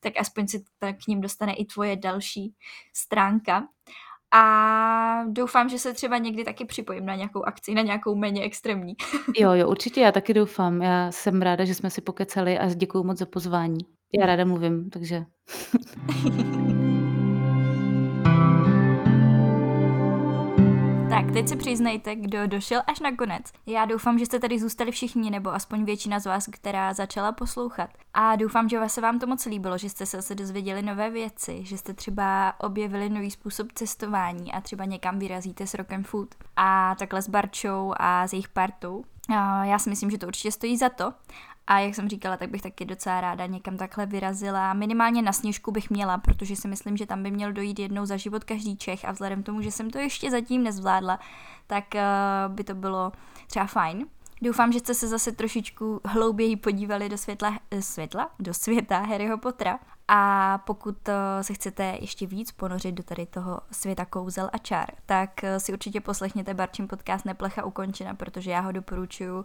[0.00, 2.54] Tak aspoň se k ním dostane i tvoje další
[2.92, 3.66] stránka.
[4.32, 8.94] A doufám, že se třeba někdy taky připojím na nějakou akci, na nějakou méně extrémní.
[9.36, 10.82] jo, jo, určitě, já taky doufám.
[10.82, 13.78] Já jsem ráda, že jsme si pokecali a děkuji moc za pozvání.
[14.20, 15.24] Já ráda mluvím, takže...
[21.10, 23.52] Tak, teď se přiznejte, kdo došel až na konec.
[23.66, 27.90] Já doufám, že jste tady zůstali všichni, nebo aspoň většina z vás, která začala poslouchat.
[28.14, 31.64] A doufám, že se vám to moc líbilo, že jste se zase dozvěděli nové věci,
[31.64, 36.34] že jste třeba objevili nový způsob cestování a třeba někam vyrazíte s Rock Food.
[36.56, 39.04] A takhle s Barčou a s jejich partou.
[39.62, 41.12] Já si myslím, že to určitě stojí za to.
[41.70, 44.74] A jak jsem říkala, tak bych taky docela ráda někam takhle vyrazila.
[44.74, 48.16] Minimálně na sněžku bych měla, protože si myslím, že tam by měl dojít jednou za
[48.16, 51.18] život každý Čech a vzhledem k tomu, že jsem to ještě zatím nezvládla,
[51.66, 53.12] tak uh, by to bylo
[53.46, 54.06] třeba fajn.
[54.42, 59.38] Doufám, že jste se zase trošičku hlouběji podívali do světla, eh, světla, do světa Harryho
[59.38, 59.78] Pottera.
[60.12, 64.86] A pokud eh, se chcete ještě víc ponořit do tady toho světa kouzel a čar,
[65.06, 69.44] tak eh, si určitě poslechněte Barčím podcast Neplecha ukončena, protože já ho doporučuji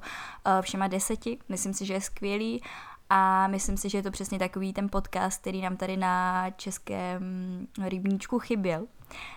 [0.61, 1.38] všema deseti.
[1.49, 2.61] Myslím si, že je skvělý
[3.09, 7.23] a myslím si, že je to přesně takový ten podcast, který nám tady na českém
[7.83, 8.87] rybníčku chyběl,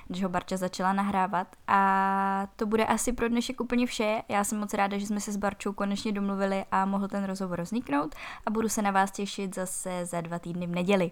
[0.06, 1.56] když ho Barča začala nahrávat.
[1.66, 4.22] A to bude asi pro dnešek úplně vše.
[4.28, 7.62] Já jsem moc ráda, že jsme se s Barčou konečně domluvili a mohl ten rozhovor
[7.62, 8.14] vzniknout
[8.46, 11.10] a budu se na vás těšit zase za dva týdny v neděli.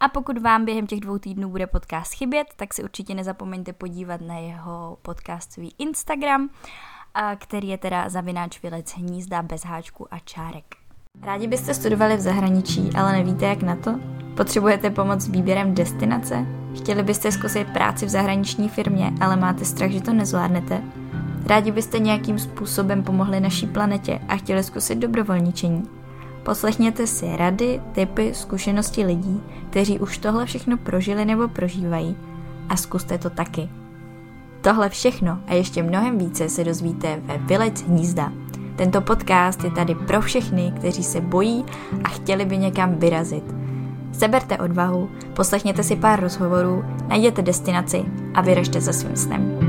[0.00, 4.20] A pokud vám během těch dvou týdnů bude podcast chybět, tak si určitě nezapomeňte podívat
[4.20, 6.50] na jeho podcastový Instagram,
[7.36, 10.77] který je teda zavináč vylec hnízda bez háčku a čárek.
[11.22, 13.94] Rádi byste studovali v zahraničí, ale nevíte jak na to?
[14.36, 16.46] Potřebujete pomoc s výběrem destinace?
[16.76, 20.82] Chtěli byste zkusit práci v zahraniční firmě, ale máte strach, že to nezvládnete?
[21.46, 25.82] Rádi byste nějakým způsobem pomohli naší planetě a chtěli zkusit dobrovolničení?
[26.42, 32.16] Poslechněte si rady, typy, zkušenosti lidí, kteří už tohle všechno prožili nebo prožívají
[32.68, 33.68] a zkuste to taky.
[34.60, 38.32] Tohle všechno a ještě mnohem více se dozvíte ve Vylec hnízda,
[38.78, 41.64] tento podcast je tady pro všechny, kteří se bojí
[42.04, 43.44] a chtěli by někam vyrazit.
[44.12, 48.04] Seberte odvahu, poslechněte si pár rozhovorů, najděte destinaci
[48.34, 49.67] a vyražte za svým snem.